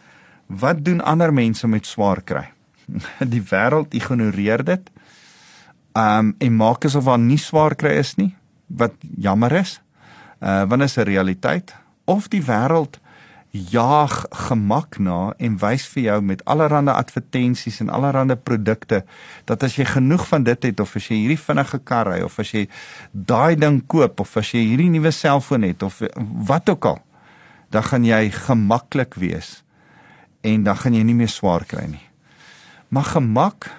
wat 0.49 0.81
doen 0.85 1.01
ander 1.01 1.33
mense 1.33 1.67
met 1.69 1.85
swaar 1.85 2.21
kry? 2.25 2.47
Die 3.33 3.43
wêreld 3.49 3.93
ignoreer 3.93 4.63
dit. 4.63 4.89
Um 5.93 6.35
en 6.37 6.55
maak 6.55 6.85
asof 6.85 7.05
daar 7.09 7.19
nie 7.19 7.39
swaar 7.41 7.75
kry 7.75 7.97
is 7.99 8.15
nie, 8.15 8.35
wat 8.67 8.93
jammer 9.17 9.51
is. 9.51 9.79
Uh 10.39 10.63
want 10.69 10.81
is 10.81 10.97
'n 10.97 11.07
realiteit 11.09 11.75
of 12.05 12.27
die 12.27 12.43
wêreld 12.43 12.99
jaag 13.51 14.25
gemak 14.29 14.99
na 15.01 15.33
en 15.41 15.57
wys 15.57 15.87
vir 15.89 16.03
jou 16.03 16.21
met 16.21 16.43
allerlei 16.45 16.93
advertensies 16.93 17.79
en 17.81 17.89
allerlei 17.89 18.35
produkte 18.35 19.03
dat 19.45 19.63
as 19.63 19.75
jy 19.75 19.85
genoeg 19.89 20.27
van 20.27 20.43
dit 20.43 20.63
het 20.63 20.79
of 20.79 20.95
as 20.95 21.07
jy 21.09 21.15
hierdie 21.15 21.41
vinnige 21.41 21.79
kar 21.83 22.11
ry 22.13 22.21
of 22.21 22.37
as 22.39 22.53
jy 22.53 22.67
daai 23.11 23.55
ding 23.55 23.81
koop 23.87 24.19
of 24.19 24.37
as 24.37 24.53
jy 24.53 24.61
hierdie 24.67 24.89
nuwe 24.93 25.11
selfoon 25.11 25.65
het 25.65 25.83
of 25.83 26.01
wat 26.45 26.69
ook 26.69 26.85
al 26.85 27.01
dan 27.69 27.83
gaan 27.83 28.05
jy 28.05 28.29
gemaklik 28.29 29.17
wees 29.17 29.63
en 30.41 30.63
dan 30.63 30.77
gaan 30.77 30.93
jy 30.93 31.03
nie 31.03 31.17
meer 31.17 31.29
swaar 31.29 31.65
kry 31.65 31.85
nie. 31.89 32.08
Maar 32.89 33.03
gemak 33.15 33.69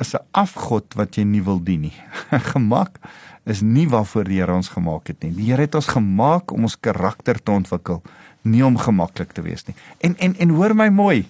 is 0.00 0.14
'n 0.14 0.24
afgod 0.30 0.94
wat 0.94 1.14
jy 1.14 1.22
nie 1.22 1.42
wil 1.42 1.62
dien 1.62 1.80
nie. 1.80 1.98
gemak 2.54 2.98
is 3.44 3.60
nie 3.60 3.88
waarvoor 3.88 4.24
die 4.24 4.38
Here 4.40 4.54
ons 4.54 4.68
gemaak 4.68 5.06
het 5.06 5.22
nie. 5.22 5.32
Die 5.34 5.50
Here 5.50 5.66
het 5.66 5.74
ons 5.74 5.86
gemaak 5.86 6.52
om 6.52 6.62
ons 6.62 6.80
karakter 6.80 7.42
te 7.42 7.50
ontwikkel, 7.50 8.02
nie 8.42 8.64
om 8.64 8.78
gemaklik 8.78 9.32
te 9.32 9.42
wees 9.42 9.66
nie. 9.66 9.74
En 10.00 10.16
en 10.18 10.36
en 10.36 10.48
hoor 10.48 10.74
my 10.74 10.88
mooi. 10.88 11.28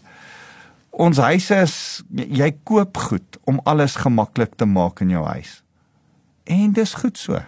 Ons 0.91 1.17
huise 1.17 1.57
is 1.57 1.77
jy 2.13 2.51
koop 2.69 2.97
goed 2.97 3.39
om 3.49 3.61
alles 3.65 3.97
gemaklik 3.97 4.55
te 4.61 4.69
maak 4.69 5.01
in 5.01 5.11
jou 5.15 5.25
huis. 5.25 5.63
En 6.45 6.73
dis 6.73 6.95
goed 6.95 7.19
so. 7.19 7.41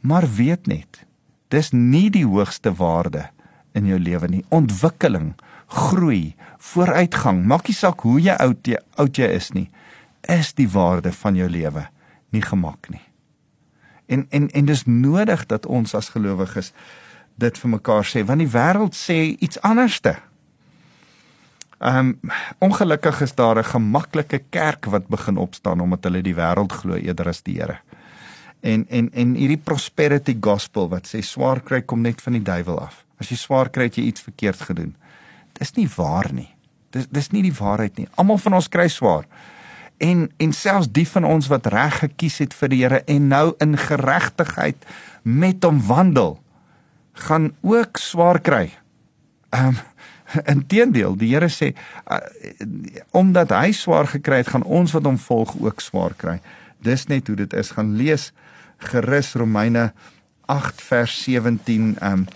Maar 0.00 0.28
weet 0.36 0.66
net, 0.66 1.04
dis 1.48 1.72
nie 1.72 2.08
die 2.10 2.26
hoogste 2.26 2.72
waarde 2.72 3.26
in 3.74 3.86
jou 3.86 3.98
lewe 3.98 4.28
nie. 4.30 4.44
Ontwikkeling, 4.48 5.34
groei, 5.70 6.34
vooruitgang, 6.58 7.44
maak 7.46 7.68
nie 7.68 7.76
saak 7.76 8.02
hoe 8.06 8.18
jy 8.20 8.34
oud 8.42 8.66
jy 8.66 8.78
oud 8.98 9.18
jy 9.18 9.28
is 9.36 9.52
nie, 9.54 9.68
is 10.28 10.52
die 10.58 10.68
waarde 10.68 11.12
van 11.12 11.38
jou 11.38 11.48
lewe, 11.48 11.86
nie 12.34 12.42
gemak 12.42 12.90
nie. 12.90 13.02
En 14.10 14.26
en 14.30 14.48
en 14.50 14.66
dis 14.66 14.82
nodig 14.86 15.46
dat 15.46 15.66
ons 15.66 15.94
as 15.94 16.10
gelowiges 16.10 16.72
dit 17.38 17.58
vir 17.62 17.70
mekaar 17.70 18.04
sê 18.04 18.24
want 18.26 18.42
die 18.42 18.50
wêreld 18.50 18.98
sê 18.98 19.20
iets 19.38 19.60
anderste. 19.66 20.16
Ehm 21.80 22.10
um, 22.10 22.32
ongelukkig 22.58 23.20
is 23.20 23.34
daar 23.34 23.58
'n 23.58 23.64
gemaklike 23.64 24.42
kerk 24.50 24.84
wat 24.84 25.08
begin 25.08 25.36
opstaan 25.36 25.80
omdat 25.80 26.04
hulle 26.04 26.22
die 26.22 26.34
wêreld 26.34 26.72
glo 26.72 26.94
eerder 26.94 27.28
as 27.28 27.42
die 27.42 27.60
Here. 27.60 27.78
En 28.60 28.88
en 28.88 29.12
en 29.12 29.34
hierdie 29.34 29.62
prosperity 29.64 30.36
gospel 30.40 30.88
wat 30.88 31.06
sê 31.08 31.20
swaar 31.22 31.60
kry 31.60 31.80
kom 31.82 32.00
net 32.00 32.22
van 32.22 32.32
die 32.32 32.42
duiwel 32.42 32.80
af. 32.80 33.04
As 33.16 33.28
jy 33.28 33.36
swaar 33.36 33.70
kry 33.70 33.84
het 33.84 33.96
jy 33.96 34.02
iets 34.02 34.20
verkeerd 34.20 34.60
gedoen. 34.60 34.96
Dis 35.60 35.74
nie 35.76 35.88
waar 35.96 36.30
nie. 36.32 36.48
Dis 36.94 37.06
dis 37.12 37.30
nie 37.34 37.44
die 37.46 37.54
waarheid 37.54 37.98
nie. 38.00 38.08
Almal 38.18 38.40
van 38.40 38.56
ons 38.58 38.70
kry 38.72 38.88
swaar. 38.90 39.26
En 40.00 40.30
en 40.40 40.52
selfs 40.56 40.88
die 40.96 41.06
van 41.08 41.26
ons 41.28 41.50
wat 41.52 41.68
reg 41.70 42.00
gekies 42.04 42.40
het 42.40 42.56
vir 42.56 42.72
die 42.72 42.80
Here 42.82 43.02
en 43.04 43.28
nou 43.28 43.52
in 43.60 43.76
geregtigheid 43.76 44.88
met 45.22 45.64
hom 45.64 45.82
wandel, 45.86 46.38
gaan 47.28 47.52
ook 47.60 48.00
swaar 48.00 48.40
kry. 48.40 48.70
Ehm 49.50 49.76
um, 49.76 49.80
inteendeel, 50.54 51.16
die 51.18 51.32
Here 51.34 51.50
sê 51.50 51.72
uh, 52.06 52.20
omdat 53.10 53.50
hy 53.50 53.72
swaar 53.74 54.06
gekry 54.06 54.44
het, 54.44 54.52
gaan 54.54 54.64
ons 54.64 54.94
wat 54.94 55.04
hom 55.04 55.18
volg 55.18 55.56
ook 55.58 55.82
swaar 55.82 56.14
kry. 56.16 56.38
Dis 56.80 57.08
net 57.10 57.26
hoe 57.28 57.36
dit 57.36 57.52
is. 57.52 57.74
Gaan 57.76 57.96
lees 57.98 58.30
gerus 58.78 59.34
Romeine 59.34 59.90
8 60.46 60.80
vers 60.82 61.22
17. 61.26 61.96
Ehm 62.00 62.12
um, 62.12 62.26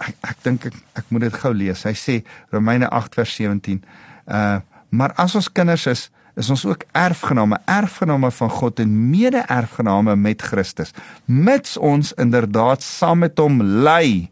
ek 0.00 0.16
ek 0.32 0.42
dink 0.42 0.66
ek, 0.70 0.76
ek 0.94 1.10
moet 1.10 1.26
dit 1.28 1.36
gou 1.42 1.52
lees. 1.54 1.84
Hy 1.84 1.94
sê 1.98 2.20
Romeine 2.54 2.88
8 2.88 3.20
vers 3.20 3.36
17. 3.36 3.84
Uh 4.26 4.60
maar 4.90 5.12
as 5.14 5.36
ons 5.38 5.46
kinders 5.54 5.84
is, 5.86 6.08
is 6.34 6.48
ons 6.50 6.64
ook 6.66 6.82
erfgename, 6.98 7.60
erfgename 7.70 8.26
van 8.34 8.50
God 8.50 8.80
en 8.82 8.94
mede-erfgename 9.10 10.16
met 10.18 10.42
Christus, 10.42 10.90
mits 11.30 11.76
ons 11.78 12.10
inderdaad 12.18 12.82
saam 12.82 13.22
met 13.22 13.38
hom 13.38 13.62
ly. 13.62 14.26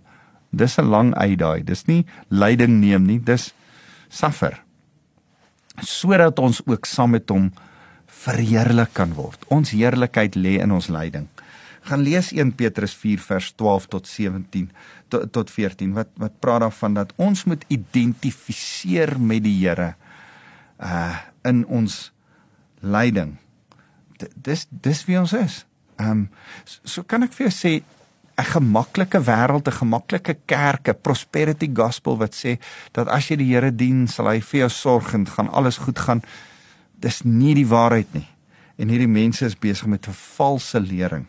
Dis 0.51 0.79
'n 0.79 0.91
lang 0.91 1.15
uit 1.15 1.39
daai. 1.39 1.63
Dis 1.63 1.87
nie 1.87 2.07
lyding 2.29 2.81
neem 2.81 3.07
nie, 3.07 3.21
dis 3.21 3.53
suffer. 4.09 4.59
Sodat 5.81 6.39
ons 6.39 6.61
ook 6.67 6.87
saam 6.87 7.11
met 7.11 7.29
hom 7.31 7.53
verheerlik 8.07 8.93
kan 8.93 9.15
word. 9.15 9.45
Ons 9.49 9.71
heerlikheid 9.71 10.35
lê 10.35 10.59
in 10.59 10.73
ons 10.73 10.89
lyding. 10.89 11.29
Gaan 11.89 12.05
lees 12.05 12.33
1 12.37 12.53
Petrus 12.59 12.93
4 13.01 13.23
vers 13.25 13.53
12 13.57 13.87
tot 13.89 14.09
17 14.09 14.69
tot, 15.09 15.25
tot 15.33 15.51
14 15.51 15.95
wat 15.97 16.11
wat 16.21 16.39
praat 16.43 16.67
daarvan 16.67 16.99
dat 17.01 17.13
ons 17.17 17.45
moet 17.49 17.65
identifiseer 17.73 19.17
met 19.21 19.43
die 19.47 19.57
Here 19.63 19.95
uh 20.79 21.17
in 21.47 21.63
ons 21.73 22.11
lyding. 22.85 23.39
Dis 24.35 24.67
dis 24.69 25.05
wie 25.09 25.17
ons 25.17 25.33
is. 25.33 25.63
Ehm 25.97 26.11
um, 26.11 26.25
so, 26.65 26.81
so 26.85 27.07
kan 27.09 27.25
ek 27.25 27.33
vir 27.33 27.49
jou 27.49 27.55
sê 27.55 27.73
'n 28.39 28.45
gemaklike 28.45 29.21
wêreld, 29.25 29.69
'n 29.69 29.81
gemaklike 29.81 30.37
kerk, 30.47 30.89
'n 30.89 31.01
prosperity 31.03 31.71
gospel 31.73 32.19
wat 32.19 32.35
sê 32.35 32.59
dat 32.93 33.09
as 33.09 33.31
jy 33.31 33.37
die 33.37 33.55
Here 33.55 33.73
dien, 33.73 34.07
sal 34.07 34.29
hy 34.29 34.41
vir 34.41 34.61
jou 34.61 34.69
sorg 34.69 35.15
en 35.15 35.27
gaan 35.27 35.49
alles 35.49 35.79
goed 35.79 35.99
gaan. 35.99 36.23
Dis 37.01 37.23
nie 37.25 37.55
die 37.55 37.67
waarheid 37.67 38.15
nie. 38.15 38.29
En 38.79 38.89
hierdie 38.89 39.09
mense 39.09 39.47
is 39.47 39.59
besig 39.59 39.87
met 39.87 40.07
'n 40.07 40.13
valse 40.13 40.81
lering. 40.81 41.27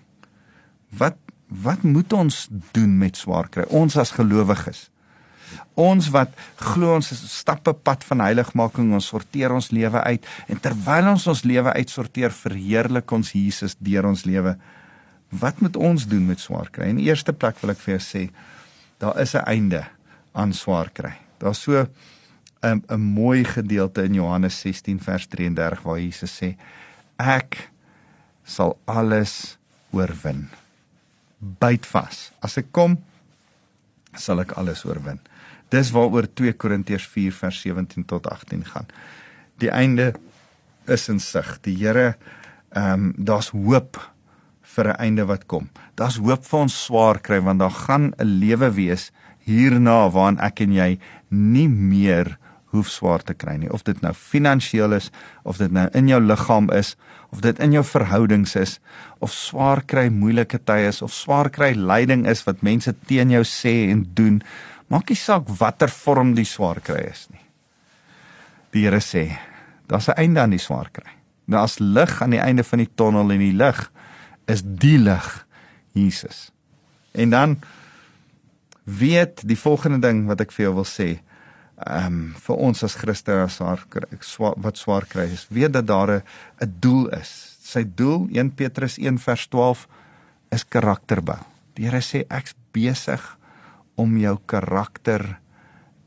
Wat 0.89 1.17
wat 1.49 1.81
moet 1.81 2.13
ons 2.13 2.47
doen 2.77 2.91
met 2.97 3.17
swaar 3.17 3.47
kry? 3.49 3.63
Ons 3.73 3.95
as 3.97 4.11
gelowiges. 4.13 4.83
Ons 5.73 6.11
wat 6.13 6.35
glo 6.61 6.93
ons 6.93 7.09
stappe 7.31 7.73
pad 7.73 8.03
van 8.05 8.21
heiligmaking, 8.21 8.91
ons 8.93 9.07
sorteer 9.09 9.55
ons 9.55 9.71
lewe 9.73 10.03
uit 10.05 10.27
en 10.45 10.61
terwyl 10.61 11.09
ons 11.15 11.25
ons 11.31 11.41
lewe 11.49 11.73
uitsorteer, 11.73 12.29
verheerlik 12.29 13.09
ons 13.17 13.33
Jesus 13.33 13.73
deur 13.81 14.11
ons 14.11 14.25
lewe. 14.29 14.53
Wat 15.41 15.61
moet 15.65 15.77
ons 15.77 16.05
doen 16.09 16.29
met 16.29 16.41
swaar 16.41 16.69
kry? 16.73 16.91
In 16.93 17.01
eerste 17.01 17.33
plek 17.33 17.57
wil 17.63 17.73
ek 17.73 17.81
vir 17.81 17.95
jou 17.95 18.03
sê, 18.05 18.23
daar 19.01 19.17
is 19.17 19.33
'n 19.33 19.45
einde 19.49 19.87
aan 20.33 20.53
swaar 20.53 20.89
kry. 20.93 21.13
Daar's 21.39 21.61
so 21.61 21.87
'n 22.61 22.83
'n 22.89 22.99
mooi 22.99 23.43
gedeelte 23.43 24.03
in 24.03 24.13
Johannes 24.13 24.59
16 24.59 24.99
vers 24.99 25.27
33 25.27 25.81
waar 25.81 25.99
Jesus 25.99 26.41
sê, 26.41 26.57
ek 27.17 27.71
sal 28.43 28.77
alles 28.85 29.57
oorwin. 29.91 30.49
Byt 31.39 31.87
vas. 31.87 32.31
As 32.43 32.57
ek 32.57 32.71
kom, 32.71 32.97
sal 34.15 34.41
ek 34.43 34.55
alles 34.59 34.85
oorwin. 34.85 35.19
Dis 35.69 35.91
waaroor 35.93 36.27
2 36.33 36.53
Korintiërs 36.57 37.05
4 37.07 37.31
vers 37.31 37.61
17 37.61 38.05
tot 38.09 38.27
18 38.27 38.65
gaan. 38.73 38.87
Die 39.61 39.71
einde 39.71 40.13
is 40.87 41.09
in 41.09 41.19
sig. 41.19 41.57
Die 41.61 41.75
Here 41.77 42.15
ehm 42.69 42.93
um, 42.93 43.13
daar's 43.17 43.49
hoop 43.49 43.97
vir 44.61 44.87
'n 44.87 44.99
einde 44.99 45.25
wat 45.25 45.45
kom. 45.45 45.69
Daar's 45.95 46.17
hoop 46.17 46.45
vir 46.45 46.59
ons 46.59 46.83
swaar 46.85 47.19
kry 47.19 47.39
want 47.41 47.59
daar 47.59 47.71
gaan 47.71 48.13
'n 48.17 48.39
lewe 48.39 48.71
wees 48.73 49.11
hierna 49.39 50.09
waarin 50.09 50.39
ek 50.39 50.61
en 50.61 50.73
jy 50.73 50.99
nie 51.29 51.67
meer 51.67 52.37
hoef 52.71 52.89
swaar 52.89 53.23
te 53.23 53.33
kry 53.33 53.57
nie. 53.57 53.71
Of 53.71 53.83
dit 53.83 54.01
nou 54.01 54.13
finansiëel 54.13 54.93
is, 54.93 55.11
of 55.43 55.57
dit 55.57 55.71
nou 55.71 55.87
in 55.93 56.07
jou 56.07 56.21
liggaam 56.21 56.69
is, 56.71 56.95
of 57.29 57.41
dit 57.45 57.59
in 57.59 57.75
jou 57.77 57.83
verhoudings 57.85 58.55
is, 58.57 58.77
of 59.21 59.33
swaar 59.33 59.83
kry 59.85 60.07
moeilike 60.09 60.59
tye 60.65 60.87
is, 60.89 61.01
of 61.05 61.13
swaar 61.13 61.51
kry 61.53 61.73
lyding 61.77 62.25
is 62.29 62.43
wat 62.47 62.63
mense 62.65 62.93
teen 63.09 63.33
jou 63.33 63.43
sê 63.45 63.91
en 63.91 64.03
doen. 64.17 64.41
Maak 64.89 65.11
nie 65.11 65.19
saak 65.19 65.49
watter 65.59 65.91
vorm 65.93 66.33
die 66.37 66.47
swaar 66.47 66.81
kry 66.81 67.03
is 67.11 67.27
nie. 67.29 67.45
Die 68.73 68.85
Here 68.85 69.01
sê, 69.01 69.37
daar's 69.87 70.09
'n 70.09 70.17
einde 70.17 70.41
aan 70.41 70.55
die 70.57 70.61
swaar 70.61 70.89
kry. 70.91 71.09
Daar's 71.47 71.79
lig 71.79 72.21
aan 72.21 72.29
die 72.31 72.41
einde 72.41 72.63
van 72.63 72.79
die 72.79 72.89
tonnel 72.95 73.31
en 73.31 73.39
die 73.39 73.53
lig 73.53 73.91
is 74.47 74.61
die 74.63 74.97
lig 74.97 75.45
Jesus. 75.93 76.51
En 77.13 77.29
dan 77.29 77.59
weet 78.83 79.41
die 79.47 79.57
volgende 79.57 79.99
ding 80.07 80.27
wat 80.27 80.41
ek 80.41 80.51
vir 80.51 80.65
jou 80.65 80.73
wil 80.81 80.85
sê, 80.85 81.21
ehm 81.79 82.05
um, 82.05 82.33
vir 82.35 82.55
ons 82.55 82.83
as 82.83 82.95
Christene 82.99 83.45
as 83.45 83.55
swaar 83.55 84.55
wat 84.57 84.77
swaar 84.77 85.05
kry 85.07 85.29
is, 85.31 85.47
weet 85.49 85.73
dat 85.73 85.87
daar 85.87 86.11
'n 86.11 86.75
doel 86.79 87.09
is. 87.09 87.57
Sy 87.61 87.83
doel 87.95 88.27
1 88.31 88.51
Petrus 88.55 88.97
1 88.97 89.17
vers 89.17 89.47
12 89.47 89.87
is 90.51 90.63
karakterbou. 90.63 91.39
Die 91.73 91.85
Here 91.85 92.01
sê 92.01 92.25
ek's 92.29 92.55
besig 92.73 93.37
om 93.95 94.17
jou 94.17 94.37
karakter 94.45 95.39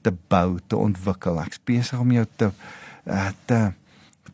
te 0.03 0.13
bou, 0.29 0.59
te 0.67 0.77
ontwikkel. 0.77 1.41
Ek's 1.41 1.61
besig 1.65 1.99
om 1.99 2.11
jou 2.13 2.27
te 2.37 2.51
uh, 3.07 3.31
te 3.47 3.73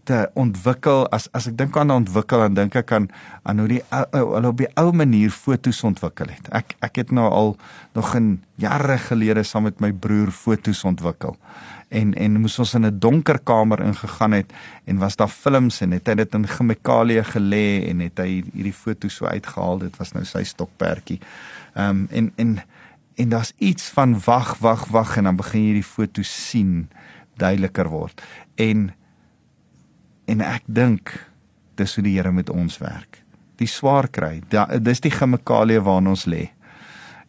te 0.08 0.24
ontwikkel. 0.38 1.04
As 1.12 1.28
as 1.36 1.48
ek 1.50 1.56
dink 1.60 1.76
aan 1.76 1.92
ontwikkel, 1.92 2.40
dan 2.46 2.56
dink 2.56 2.76
ek 2.80 2.92
aan 2.96 3.08
aan 3.48 3.60
hoe 3.62 3.68
die 3.76 3.80
hulle 3.92 4.52
op 4.52 4.60
die 4.60 4.70
ou 4.80 4.90
manier 4.96 5.32
fotos 5.34 5.82
ontwikkel 5.86 6.32
het. 6.32 6.48
Ek 6.56 6.76
ek 6.84 7.02
het 7.02 7.12
nou 7.14 7.28
al 7.28 7.56
nog 7.98 8.14
in 8.16 8.38
jare 8.62 8.98
gelede 9.08 9.44
saam 9.44 9.68
met 9.68 9.82
my 9.84 9.92
broer 9.92 10.32
fotos 10.34 10.84
ontwikkel. 10.88 11.36
En 11.88 12.12
en 12.20 12.40
moes 12.40 12.58
ons 12.58 12.74
in 12.74 12.86
'n 12.86 12.98
donker 13.00 13.38
kamer 13.38 13.80
ingegaan 13.84 14.32
het 14.32 14.52
en 14.84 14.98
was 14.98 15.16
daar 15.16 15.28
films 15.28 15.80
en 15.80 15.92
het 15.92 16.08
hy 16.08 16.14
dit 16.14 16.34
in 16.34 16.46
chemikalie 16.46 17.22
gelê 17.24 17.88
en 17.88 18.00
het 18.00 18.18
hy 18.18 18.44
hierdie 18.52 18.72
fotos 18.72 19.14
so 19.14 19.26
uitgehaal. 19.26 19.78
Dit 19.78 19.96
was 19.96 20.12
nou 20.12 20.24
sy 20.24 20.44
stokperdjie. 20.44 21.20
Ehm 21.74 21.88
um, 21.88 22.08
en 22.10 22.32
en 22.36 22.58
en 23.18 23.28
daar's 23.28 23.52
iets 23.58 23.88
van 23.90 24.14
wag, 24.24 24.58
wag, 24.58 24.86
wag 24.94 25.16
en 25.16 25.24
dan 25.24 25.36
begin 25.36 25.66
jy 25.66 25.72
die 25.72 25.82
foto 25.82 26.22
sien 26.22 26.88
duideliker 27.36 27.88
word. 27.88 28.22
En 28.54 28.92
en 30.28 30.44
ek 30.44 30.66
dink 30.66 31.14
dis 31.78 31.94
hoe 31.96 32.04
die 32.04 32.16
Here 32.18 32.32
met 32.34 32.50
ons 32.50 32.78
werk. 32.82 33.22
Die 33.58 33.68
swaar 33.70 34.08
kry, 34.12 34.38
dis 34.82 35.02
die 35.02 35.12
chemikalie 35.14 35.80
waarin 35.82 36.12
ons 36.12 36.26
lê. 36.30 36.50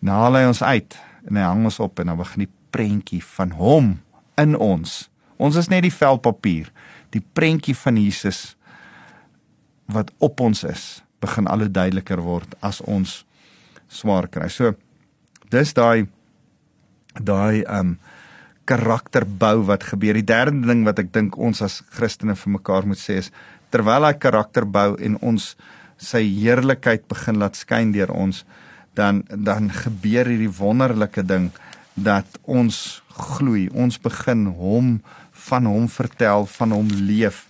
Nou 0.05 0.15
haal 0.15 0.37
hy 0.39 0.45
ons 0.49 0.61
uit 0.63 0.97
en 1.27 1.39
hy 1.39 1.45
hang 1.45 1.65
ons 1.67 1.79
op 1.83 1.99
en 1.99 2.11
dan 2.11 2.19
begin 2.19 2.45
die 2.45 2.53
prentjie 2.73 3.21
van 3.35 3.55
hom 3.57 3.95
in 4.39 4.55
ons. 4.55 5.07
Ons 5.39 5.57
is 5.59 5.69
net 5.71 5.85
die 5.87 5.93
velpapier. 5.93 6.69
Die 7.15 7.23
prentjie 7.23 7.75
van 7.77 7.97
Jesus 7.99 8.53
wat 9.89 10.11
op 10.21 10.41
ons 10.45 10.61
is, 10.67 11.01
begin 11.23 11.49
al 11.49 11.65
hoe 11.65 11.71
duideliker 11.73 12.21
word 12.21 12.53
as 12.61 12.83
ons 12.85 13.23
swaar 13.89 14.29
kry. 14.29 14.47
So 14.53 14.75
dis 15.49 15.73
daai 15.73 16.05
daai 17.17 17.65
um 17.65 17.97
karakterbou 18.69 19.63
wat 19.69 19.87
gebeur. 19.89 20.17
Die 20.19 20.27
derde 20.29 20.61
ding 20.67 20.85
wat 20.85 21.01
ek 21.01 21.13
dink 21.15 21.37
ons 21.37 21.63
as 21.65 21.79
Christene 21.95 22.37
vir 22.37 22.57
mekaar 22.59 22.87
moet 22.89 23.01
sê 23.01 23.19
is 23.23 23.31
terwyl 23.73 24.05
hy 24.07 24.15
karakter 24.17 24.65
bou 24.65 24.95
en 24.97 25.17
ons 25.25 25.53
sy 25.99 26.23
heerlikheid 26.23 27.05
begin 27.11 27.39
laat 27.41 27.57
skyn 27.59 27.91
deur 27.93 28.11
ons, 28.15 28.45
dan 28.95 29.23
dan 29.29 29.69
gebeur 29.73 30.29
hierdie 30.29 30.51
wonderlike 30.59 31.23
ding 31.27 31.49
dat 31.99 32.39
ons 32.47 33.01
gloei. 33.19 33.67
Ons 33.75 33.99
begin 34.01 34.47
hom 34.55 34.99
van 35.49 35.67
hom 35.67 35.87
vertel, 35.91 36.47
van 36.57 36.75
hom 36.75 36.89
leef. 37.09 37.47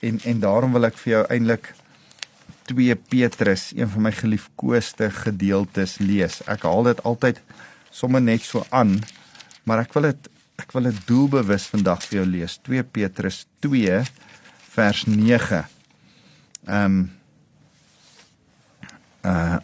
En 0.00 0.20
en 0.24 0.40
daarom 0.40 0.74
wil 0.76 0.88
ek 0.88 0.98
vir 1.04 1.18
jou 1.18 1.24
eintlik 1.36 1.72
2 2.70 2.96
Petrus, 3.12 3.72
een 3.76 3.90
van 3.92 4.06
my 4.06 4.12
geliefkoeste 4.16 5.10
gedeeltes 5.12 5.98
lees. 6.00 6.40
Ek 6.48 6.64
haal 6.64 6.88
dit 6.88 7.02
altyd 7.04 7.40
sommer 7.92 8.24
net 8.24 8.42
so 8.42 8.64
aan, 8.72 8.96
maar 9.68 9.84
ek 9.84 9.92
wil 9.96 10.08
dit 10.08 10.30
ek 10.60 10.72
wil 10.74 10.88
dit 10.90 11.00
doelbewus 11.08 11.66
vandag 11.72 12.02
vir 12.06 12.20
jou 12.20 12.26
lees. 12.30 12.58
2 12.66 12.82
Petrus 12.94 13.44
2 13.64 14.02
vers 14.74 15.04
9. 15.10 15.64
Ehm 16.66 16.84
um, 16.84 17.04
uh 19.24 19.60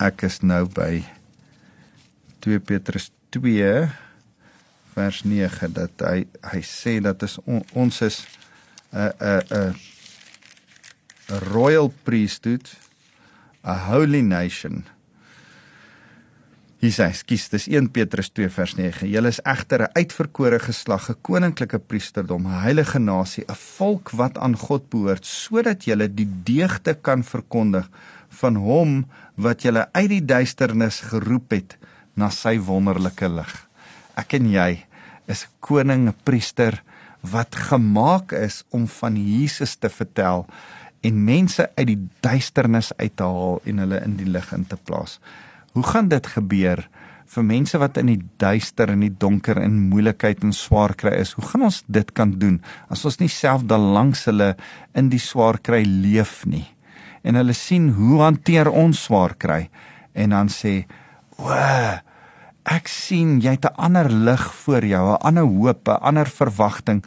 ek 0.00 0.22
is 0.24 0.38
nou 0.40 0.64
by 0.72 1.02
2 2.40 2.56
Petrus 2.64 3.10
2 3.36 3.90
vers 4.94 5.18
9 5.28 5.68
dat 5.76 6.04
hy 6.08 6.24
hy 6.40 6.60
sê 6.64 6.96
dat 7.04 7.20
is 7.26 7.36
on, 7.44 7.60
ons 7.76 8.00
is 8.00 8.24
'n 8.92 9.12
'n 9.20 9.42
'n 9.50 9.74
royal 11.52 11.92
priesthood, 12.04 12.66
a 13.62 13.74
holy 13.90 14.20
nation. 14.20 14.84
Hier 16.80 16.94
sê, 16.96 17.10
skus, 17.12 17.42
dis 17.52 17.66
1 17.68 17.90
Petrus 17.92 18.30
2 18.32 18.46
vers 18.54 18.72
9. 18.78 19.04
Julle 19.12 19.28
is 19.28 19.40
egter 19.44 19.82
'n 19.84 19.92
uitverkore 20.00 20.58
geslag, 20.58 21.10
'n 21.10 21.20
koninklike 21.20 21.78
priesterdom, 21.78 22.46
'n 22.46 22.62
heilige 22.64 22.98
nasie, 22.98 23.44
'n 23.44 23.54
volk 23.54 24.10
wat 24.16 24.38
aan 24.38 24.56
God 24.56 24.88
behoort, 24.88 25.26
sodat 25.26 25.84
julle 25.84 26.08
die 26.08 26.28
deugde 26.44 26.94
kan 26.94 27.22
verkondig 27.22 27.86
van 28.28 28.56
hom 28.56 29.04
wat 29.36 29.62
julle 29.62 29.88
uit 29.92 30.08
die 30.08 30.24
duisternis 30.24 31.00
geroep 31.00 31.50
het 31.50 31.76
na 32.14 32.30
sy 32.30 32.58
wonderlike 32.58 33.28
lig. 33.28 33.68
Ek 34.16 34.32
en 34.32 34.50
jy 34.50 34.86
is 35.28 35.44
'n 35.44 35.52
koning, 35.60 36.08
'n 36.08 36.16
priester 36.24 36.82
wat 37.20 37.54
gemaak 37.54 38.32
is 38.32 38.64
om 38.70 38.88
van 38.88 39.16
Jesus 39.16 39.76
te 39.76 39.90
vertel 39.90 40.46
en 41.02 41.24
mense 41.24 41.70
uit 41.76 41.86
die 41.86 42.08
duisternis 42.20 42.92
uit 42.96 43.16
te 43.16 43.22
haal 43.22 43.60
en 43.64 43.78
hulle 43.78 44.00
in 44.02 44.16
die 44.16 44.30
lig 44.30 44.52
in 44.52 44.66
te 44.66 44.76
plaas. 44.76 45.20
Hoe 45.70 45.86
gaan 45.86 46.08
dit 46.10 46.26
gebeur 46.26 46.82
vir 47.30 47.44
mense 47.46 47.78
wat 47.78 47.98
in 48.00 48.08
die 48.10 48.22
duister 48.42 48.90
en 48.90 49.04
die 49.04 49.12
donker 49.22 49.60
en 49.62 49.76
moeilikheid 49.92 50.42
en 50.42 50.50
swaar 50.56 50.96
kry 50.98 51.12
is? 51.22 51.36
Hoe 51.38 51.46
gaan 51.46 51.68
ons 51.68 51.78
dit 51.86 52.10
kan 52.16 52.32
doen 52.42 52.56
as 52.90 53.04
ons 53.06 53.20
nie 53.20 53.30
self 53.30 53.62
dan 53.70 53.92
langs 53.94 54.24
hulle 54.26 54.56
in 54.98 55.12
die 55.12 55.22
swaar 55.22 55.60
kry 55.62 55.84
leef 55.86 56.42
nie? 56.42 56.66
En 57.22 57.38
hulle 57.38 57.54
sien 57.54 57.92
hoe 57.94 58.18
hanteer 58.24 58.72
ons 58.72 59.04
swaar 59.06 59.36
kry 59.38 59.68
en 60.18 60.34
dan 60.34 60.48
sê, 60.48 60.86
"O, 61.38 61.54
ek 62.66 62.88
sien 62.88 63.40
jy 63.40 63.50
het 63.50 63.64
'n 63.64 63.78
ander 63.78 64.10
lig 64.10 64.54
voor 64.54 64.84
jou, 64.84 65.14
'n 65.14 65.22
ander 65.22 65.44
hoop, 65.44 65.88
'n 65.88 66.02
ander 66.02 66.26
verwagting." 66.26 67.04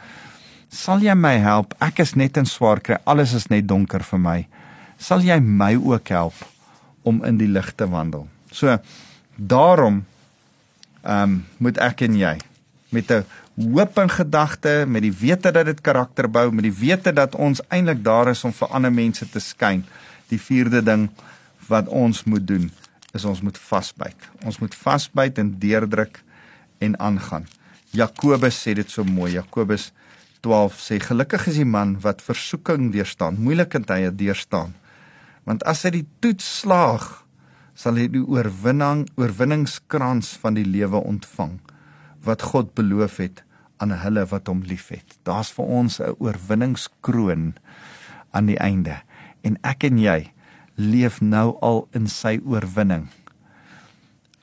Sal 0.70 1.00
jy 1.00 1.14
my 1.14 1.36
help? 1.38 1.74
Ek 1.80 1.98
is 1.98 2.14
net 2.14 2.36
in 2.36 2.46
swaar 2.46 2.80
kry. 2.80 2.96
Alles 3.04 3.34
is 3.34 3.46
net 3.46 3.68
donker 3.68 4.02
vir 4.02 4.18
my. 4.18 4.48
Sal 4.98 5.20
jy 5.20 5.38
my 5.40 5.76
ook 5.76 6.08
help 6.08 6.34
om 7.02 7.24
in 7.24 7.36
die 7.36 7.48
lig 7.48 7.74
te 7.76 7.86
wandel? 7.86 8.33
So 8.54 8.78
daarom 9.34 10.04
ehm 11.02 11.22
um, 11.22 11.40
moet 11.58 11.78
ek 11.82 12.06
en 12.06 12.14
jy 12.16 12.36
met 12.94 13.10
'n 13.10 13.24
hoop 13.54 13.98
in 13.98 14.10
gedagte, 14.10 14.84
met 14.86 15.02
die 15.02 15.12
wete 15.12 15.50
dat 15.50 15.66
dit 15.66 15.80
karakter 15.80 16.30
bou, 16.30 16.50
met 16.50 16.62
die 16.62 16.78
wete 16.78 17.12
dat 17.12 17.34
ons 17.34 17.60
eintlik 17.68 18.04
daar 18.04 18.28
is 18.28 18.44
om 18.44 18.52
vir 18.52 18.68
ander 18.68 18.92
mense 18.92 19.28
te 19.30 19.40
skyn. 19.40 19.84
Die 20.28 20.40
vierde 20.40 20.82
ding 20.82 21.10
wat 21.66 21.88
ons 21.88 22.24
moet 22.24 22.46
doen 22.46 22.70
is 23.12 23.24
ons 23.24 23.40
moet 23.40 23.58
vasbyt. 23.58 24.28
Ons 24.44 24.58
moet 24.58 24.74
vasbyt 24.74 25.38
en 25.38 25.58
deurdruk 25.58 26.22
en 26.78 26.98
aangaan. 26.98 27.46
Jakobus 27.90 28.62
sê 28.62 28.74
dit 28.74 28.90
so 28.90 29.04
mooi. 29.04 29.32
Jakobus 29.32 29.92
12 30.40 30.80
sê 30.80 30.98
gelukkig 31.00 31.46
is 31.46 31.54
die 31.54 31.64
man 31.64 32.00
wat 32.00 32.22
versoeking 32.22 32.92
deurstaan, 32.92 33.38
moeilike 33.38 33.80
tye 33.80 34.10
deurstaan. 34.14 34.74
Want 35.44 35.62
as 35.64 35.82
hy 35.82 35.90
die 35.90 36.06
toets 36.20 36.60
slaag, 36.60 37.23
sal 37.74 37.98
hy 37.98 38.06
die 38.08 38.22
oorwinning 38.22 39.08
oorwinningskrans 39.18 40.34
van 40.42 40.54
die 40.54 40.66
lewe 40.66 41.00
ontvang 41.02 41.58
wat 42.24 42.42
God 42.54 42.74
beloof 42.74 43.18
het 43.20 43.42
aan 43.82 43.92
hulle 44.00 44.24
wat 44.30 44.48
hom 44.48 44.62
liefhet. 44.64 45.18
Daar's 45.26 45.52
vir 45.52 45.64
ons 45.64 46.00
'n 46.00 46.16
oorwinningskroon 46.18 47.54
aan 48.32 48.46
die 48.46 48.58
einde. 48.58 49.02
En 49.42 49.58
ek 49.62 49.84
en 49.84 49.98
jy 49.98 50.32
leef 50.76 51.20
nou 51.20 51.56
al 51.60 51.88
in 51.92 52.06
sy 52.06 52.40
oorwinning. 52.44 53.08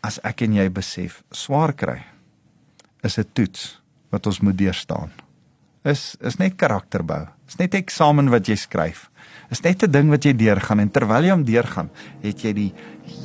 As 0.04 0.20
ek 0.24 0.42
en 0.42 0.54
jy 0.54 0.70
besef, 0.70 1.24
swaar 1.32 1.74
kry 1.74 2.04
is 3.04 3.18
'n 3.18 3.26
toets 3.34 3.82
wat 4.10 4.26
ons 4.28 4.40
moet 4.40 4.58
deurstaan. 4.58 5.12
Is 5.84 6.16
is 6.22 6.38
net 6.38 6.56
karakterbou. 6.56 7.28
Is 7.48 7.58
net 7.58 7.74
eksamen 7.74 8.30
wat 8.30 8.48
jy 8.48 8.56
skryf. 8.56 9.11
Is 9.52 9.62
net 9.62 9.84
'n 9.84 9.92
ding 9.92 10.10
wat 10.10 10.24
jy 10.24 10.34
deurgaan 10.34 10.80
en 10.80 10.90
terwyl 10.90 11.24
jy 11.24 11.32
hom 11.32 11.44
deurgaan, 11.44 11.90
het 12.22 12.40
jy 12.40 12.54
die 12.54 12.74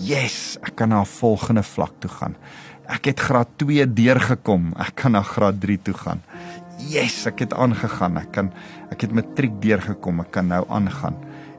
yes, 0.03 0.59
ek 0.63 0.77
kan 0.77 0.89
na 0.89 1.01
'n 1.01 1.07
volgende 1.07 1.63
vlak 1.63 1.93
toe 2.01 2.11
gaan. 2.11 2.35
Ek 2.89 3.05
het 3.05 3.21
graad 3.21 3.49
2 3.59 3.87
deurgekom. 3.87 4.75
Ek 4.79 4.95
kan 4.95 5.13
na 5.13 5.23
graad 5.23 5.61
3 5.61 5.79
toe 5.83 5.95
gaan. 5.95 6.23
Yes, 6.79 7.27
ek 7.27 7.39
het 7.39 7.55
aangegaan. 7.55 8.19
Ek 8.19 8.33
kan 8.33 8.53
ek 8.91 9.01
het 9.01 9.13
matriek 9.13 9.61
deurgekom. 9.61 10.21
Ek 10.21 10.31
kan 10.31 10.47
nou 10.49 10.65
aangaan 10.69 11.17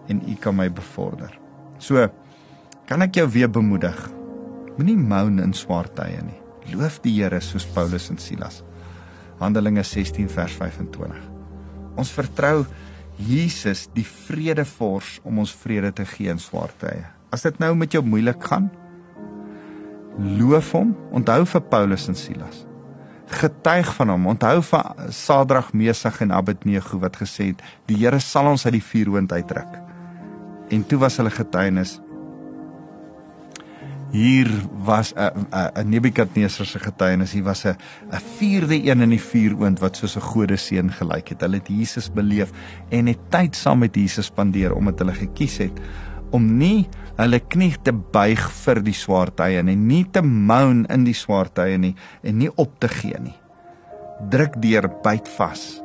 en 0.07 0.21
u 0.27 0.35
kan 0.35 0.55
my 0.55 0.69
bevorder. 0.71 1.31
So 1.79 2.07
kan 2.87 3.01
ek 3.01 3.15
jou 3.15 3.27
weer 3.29 3.49
bemoedig. 3.49 4.11
Moenie 4.77 4.97
moan 4.97 5.39
in 5.39 5.53
swaar 5.53 5.87
tye 5.93 6.21
nie. 6.21 6.39
Loof 6.75 7.01
die 7.01 7.21
Here 7.21 7.39
soos 7.41 7.65
Paulus 7.65 8.09
en 8.09 8.17
Silas. 8.17 8.63
Handelinge 9.39 9.83
16 9.83 10.29
vers 10.29 10.53
25. 10.53 11.15
Ons 11.97 12.11
vertrou 12.11 12.65
Jesus 13.17 13.87
die 13.95 14.05
vredevors 14.05 15.17
om 15.25 15.39
ons 15.41 15.53
vrede 15.63 15.91
te 15.97 16.05
gee 16.05 16.29
in 16.29 16.41
swaar 16.41 16.73
tye. 16.81 17.05
As 17.33 17.43
dit 17.43 17.57
nou 17.59 17.73
met 17.75 17.91
jou 17.93 18.03
moeilik 18.05 18.43
gaan, 18.49 18.69
loof 20.37 20.71
hom, 20.77 20.93
onthou 21.15 21.43
vir 21.45 21.65
Paulus 21.71 22.07
en 22.09 22.17
Silas. 22.17 22.63
Getuig 23.27 23.89
van 23.97 24.13
hom, 24.13 24.29
onthou 24.31 24.61
van 24.69 25.11
Sadrag, 25.11 25.73
Mesach 25.73 26.21
en 26.23 26.31
Abednego 26.31 27.01
wat 27.01 27.19
gesê 27.19 27.51
het, 27.51 27.65
die 27.89 27.99
Here 27.99 28.21
sal 28.23 28.53
ons 28.53 28.65
uit 28.65 28.77
die 28.77 28.87
vuurhoond 28.93 29.33
uitruk 29.33 29.83
en 30.69 30.83
toe 30.87 30.99
was 30.99 31.17
hulle 31.19 31.31
getuienis 31.31 31.97
hier 34.11 34.47
was 34.83 35.13
'n 35.13 35.47
'n 35.51 35.89
Nebukadneser 35.89 36.65
se 36.65 36.79
getuienis. 36.79 37.31
Hier 37.31 37.43
was 37.43 37.65
'n 37.65 37.75
'n 38.11 38.21
vierde 38.37 38.75
een 38.75 39.01
in 39.01 39.09
die 39.09 39.21
vuuroond 39.21 39.79
wat 39.79 39.95
soos 39.95 40.15
'n 40.15 40.21
godeseën 40.21 40.91
gelyk 40.91 41.27
het. 41.29 41.41
Hulle 41.41 41.57
het 41.57 41.67
Jesus 41.67 42.11
beleef 42.11 42.51
en 42.89 43.07
het 43.07 43.19
tyd 43.29 43.55
saam 43.55 43.79
met 43.79 43.95
Jesus 43.95 44.25
spandeer 44.25 44.73
omdat 44.73 44.99
hulle 44.99 45.13
gekies 45.13 45.57
het 45.57 45.79
om 46.31 46.57
nie 46.57 46.87
hulle 47.15 47.39
knie 47.39 47.75
te 47.81 47.93
buig 47.93 48.51
vir 48.51 48.83
die 48.83 48.93
swaar 48.93 49.33
tye 49.33 49.63
nie 49.63 49.75
nie 49.75 50.05
te 50.11 50.21
moan 50.21 50.85
in 50.85 51.03
die 51.03 51.13
swaar 51.13 51.49
tye 51.53 51.77
nie 51.77 51.95
en 52.23 52.37
nie 52.37 52.51
op 52.55 52.79
te 52.79 52.87
gee 52.87 53.19
nie. 53.19 53.37
Druk 54.29 54.61
deur 54.61 54.89
byt 55.03 55.27
vas. 55.27 55.81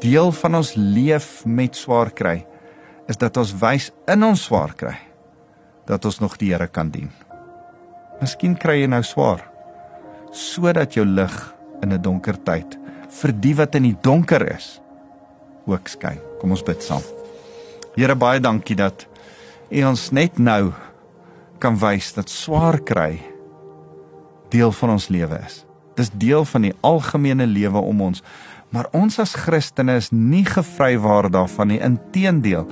Deel 0.00 0.32
van 0.32 0.54
ons 0.54 0.74
leef 0.74 1.44
met 1.46 1.76
swaar 1.76 2.10
kry 2.10 2.46
is 3.08 3.16
dat 3.16 3.36
ons 3.36 3.54
wys 3.60 3.92
in 4.06 4.22
ons 4.22 4.42
swaar 4.42 4.74
kry 4.74 5.13
dat 5.86 6.04
ons 6.04 6.20
nog 6.20 6.36
die 6.40 6.52
Here 6.52 6.68
kan 6.68 6.90
dien. 6.90 7.10
Miskien 8.20 8.56
kry 8.56 8.80
jy 8.80 8.86
nou 8.90 9.02
swaar 9.02 9.44
sodat 10.34 10.96
jou 10.96 11.04
lig 11.06 11.34
in 11.82 11.92
'n 11.92 12.02
donker 12.02 12.36
tyd 12.42 12.78
vir 13.08 13.32
die 13.32 13.54
wat 13.54 13.74
in 13.74 13.82
die 13.82 13.96
donker 14.02 14.42
is 14.54 14.80
ook 15.66 15.88
skyn. 15.88 16.18
Kom 16.40 16.50
ons 16.50 16.62
bid 16.62 16.82
saam. 16.82 17.02
Here 17.96 18.14
baie 18.14 18.40
dankie 18.40 18.76
dat 18.76 19.06
U 19.70 19.84
ons 19.88 20.10
net 20.10 20.38
nou 20.38 20.72
kan 21.58 21.76
wys 21.80 22.12
dat 22.14 22.28
swaar 22.30 22.78
kry 22.84 23.18
deel 24.52 24.72
van 24.72 24.90
ons 24.90 25.08
lewe 25.08 25.38
is. 25.46 25.64
Dis 25.96 26.10
deel 26.10 26.44
van 26.44 26.62
die 26.62 26.74
algemene 26.82 27.46
lewe 27.46 27.80
om 27.80 28.02
ons. 28.10 28.22
Maar 28.74 28.90
ons 28.92 29.18
as 29.22 29.34
Christene 29.38 29.96
is 29.96 30.10
nie 30.12 30.44
gevrywaar 30.46 31.30
daarvan 31.30 31.72
nie. 31.72 31.80
Inteendeel, 31.82 32.66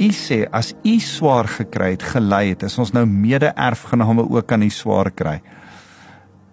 U 0.00 0.08
sê 0.16 0.46
as 0.48 0.72
U 0.80 0.94
swaar 1.04 1.48
gekry 1.50 1.92
het, 1.92 2.04
gelei 2.14 2.54
het, 2.54 2.62
is 2.64 2.78
ons 2.80 2.94
nou 2.96 3.04
mede-erfgename 3.04 4.24
ook 4.24 4.52
aan 4.54 4.64
die 4.64 4.72
swaar 4.72 5.10
kry. 5.12 5.40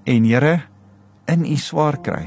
En 0.04 0.28
Here, 0.28 0.66
in 1.32 1.46
U 1.48 1.56
swaar 1.56 1.96
kry, 2.04 2.26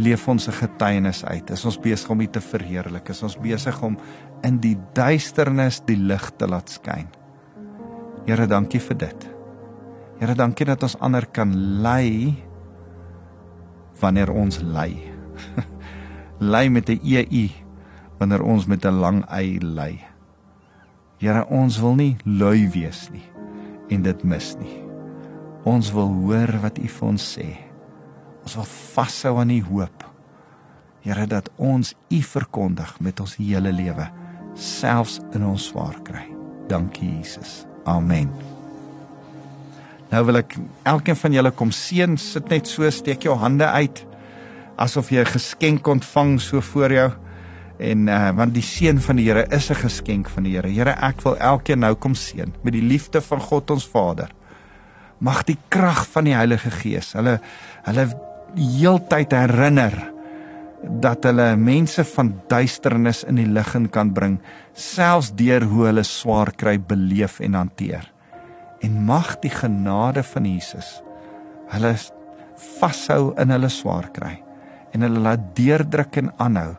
leef 0.00 0.28
ons 0.28 0.48
'n 0.48 0.52
getuienis 0.52 1.24
uit. 1.24 1.50
Is 1.50 1.64
ons 1.64 1.78
besig 1.78 2.10
om 2.10 2.20
U 2.20 2.26
te 2.26 2.40
verheerlik? 2.40 3.08
Is 3.10 3.22
ons 3.22 3.36
besig 3.36 3.82
om 3.82 3.98
in 4.42 4.58
die 4.58 4.76
duisternis 4.94 5.80
die 5.84 5.96
lig 5.96 6.30
te 6.38 6.46
laat 6.46 6.70
skyn? 6.70 7.08
Here, 8.26 8.46
dankie 8.46 8.80
vir 8.80 8.96
dit. 8.96 9.28
Here, 10.20 10.34
dankie 10.34 10.66
dat 10.66 10.82
ons 10.82 10.98
ander 11.00 11.26
kan 11.26 11.82
lei 11.82 12.34
wanneer 14.00 14.30
ons 14.30 14.60
lei. 14.62 15.12
lei 16.52 16.68
met 16.70 16.88
'n 16.88 17.00
EU 17.02 17.48
wanneer 18.18 18.42
ons 18.42 18.66
met 18.66 18.84
'n 18.84 19.00
lang 19.00 19.24
ei 19.28 19.58
ly. 19.58 20.07
Here, 21.18 21.44
ons 21.50 21.78
wil 21.82 21.96
nie 21.98 22.12
lui 22.24 22.68
wees 22.70 23.08
nie 23.10 23.24
en 23.90 24.04
dit 24.04 24.24
mis 24.28 24.50
nie. 24.60 24.74
Ons 25.68 25.90
wil 25.96 26.10
hoor 26.22 26.52
wat 26.62 26.78
U 26.78 26.88
vir 26.88 27.06
ons 27.08 27.24
sê. 27.34 27.46
Ons 28.44 28.58
wil 28.58 28.68
vashou 28.68 29.34
aan 29.40 29.52
U 29.54 29.58
hoop. 29.70 30.04
Here 31.04 31.24
dat 31.30 31.48
ons 31.56 31.94
U 32.12 32.20
verkondig 32.22 32.92
met 33.00 33.20
ons 33.24 33.38
hele 33.40 33.72
lewe, 33.72 34.10
selfs 34.54 35.18
in 35.32 35.46
ons 35.48 35.70
swaar 35.70 35.96
kry. 36.04 36.26
Dankie 36.68 37.08
Jesus. 37.16 37.64
Amen. 37.88 38.28
Nou 40.12 40.22
wil 40.28 40.40
ek 40.40 40.54
elkeen 40.88 41.16
van 41.20 41.34
julle 41.36 41.52
kom 41.56 41.72
seën, 41.72 42.16
sit 42.20 42.48
net 42.52 42.68
so, 42.68 42.88
steek 42.92 43.24
jou 43.24 43.36
hande 43.40 43.66
uit 43.68 44.04
asof 44.78 45.10
jy 45.10 45.20
'n 45.20 45.34
geskenk 45.34 45.86
ontvang 45.86 46.40
so 46.40 46.60
voor 46.60 46.92
jou. 46.92 47.10
En 47.78 48.08
uh, 48.10 48.30
want 48.34 48.54
die 48.54 48.64
seën 48.64 48.98
van 49.00 49.20
die 49.20 49.28
Here 49.28 49.46
is 49.54 49.70
'n 49.70 49.78
geskenk 49.78 50.28
van 50.28 50.42
die 50.42 50.56
Here. 50.56 50.68
Here, 50.68 50.96
ek 50.98 51.22
wil 51.22 51.36
elkeen 51.36 51.78
nou 51.78 51.94
kom 51.94 52.14
seën 52.14 52.52
met 52.62 52.72
die 52.72 52.82
liefde 52.82 53.20
van 53.20 53.40
God 53.40 53.70
ons 53.70 53.86
Vader. 53.86 54.30
Mag 55.18 55.44
die 55.44 55.58
krag 55.68 56.06
van 56.06 56.24
die 56.24 56.34
Heilige 56.34 56.70
Gees 56.70 57.12
hulle 57.12 57.40
hulle 57.84 58.08
heeltyd 58.56 59.32
herinner 59.32 60.12
dat 60.82 61.24
hulle 61.24 61.56
mense 61.56 62.04
van 62.04 62.32
duisternis 62.48 63.24
in 63.24 63.36
die 63.36 63.46
lig 63.46 63.74
in 63.74 63.88
kan 63.88 64.12
bring, 64.14 64.38
selfs 64.72 65.32
deur 65.34 65.66
hoe 65.66 65.86
hulle 65.86 66.04
swaar 66.06 66.52
kry 66.56 66.78
beleef 66.78 67.40
en 67.40 67.54
hanteer. 67.54 68.12
En 68.80 69.04
mag 69.04 69.36
die 69.42 69.50
genade 69.50 70.22
van 70.22 70.44
Jesus 70.44 71.02
hulle 71.68 71.94
vashou 72.80 73.34
in 73.38 73.50
hulle 73.50 73.68
swaar 73.68 74.08
kry 74.14 74.38
en 74.94 75.04
hulle 75.04 75.20
laat 75.20 75.42
deurdruk 75.54 76.16
en 76.16 76.30
aanhou 76.38 76.76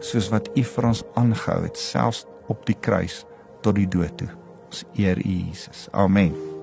soos 0.00 0.30
wat 0.32 0.50
U 0.56 0.64
vir 0.64 0.90
ons 0.92 1.04
aangehou 1.14 1.62
het 1.66 1.78
selfs 1.78 2.26
op 2.52 2.66
die 2.66 2.78
kruis 2.80 3.24
tot 3.62 3.78
die 3.78 3.88
dood 3.88 4.18
toe. 4.18 4.30
Ons 4.66 4.84
eer 4.98 5.18
U 5.22 5.30
Jesus. 5.30 5.88
Amen. 5.92 6.55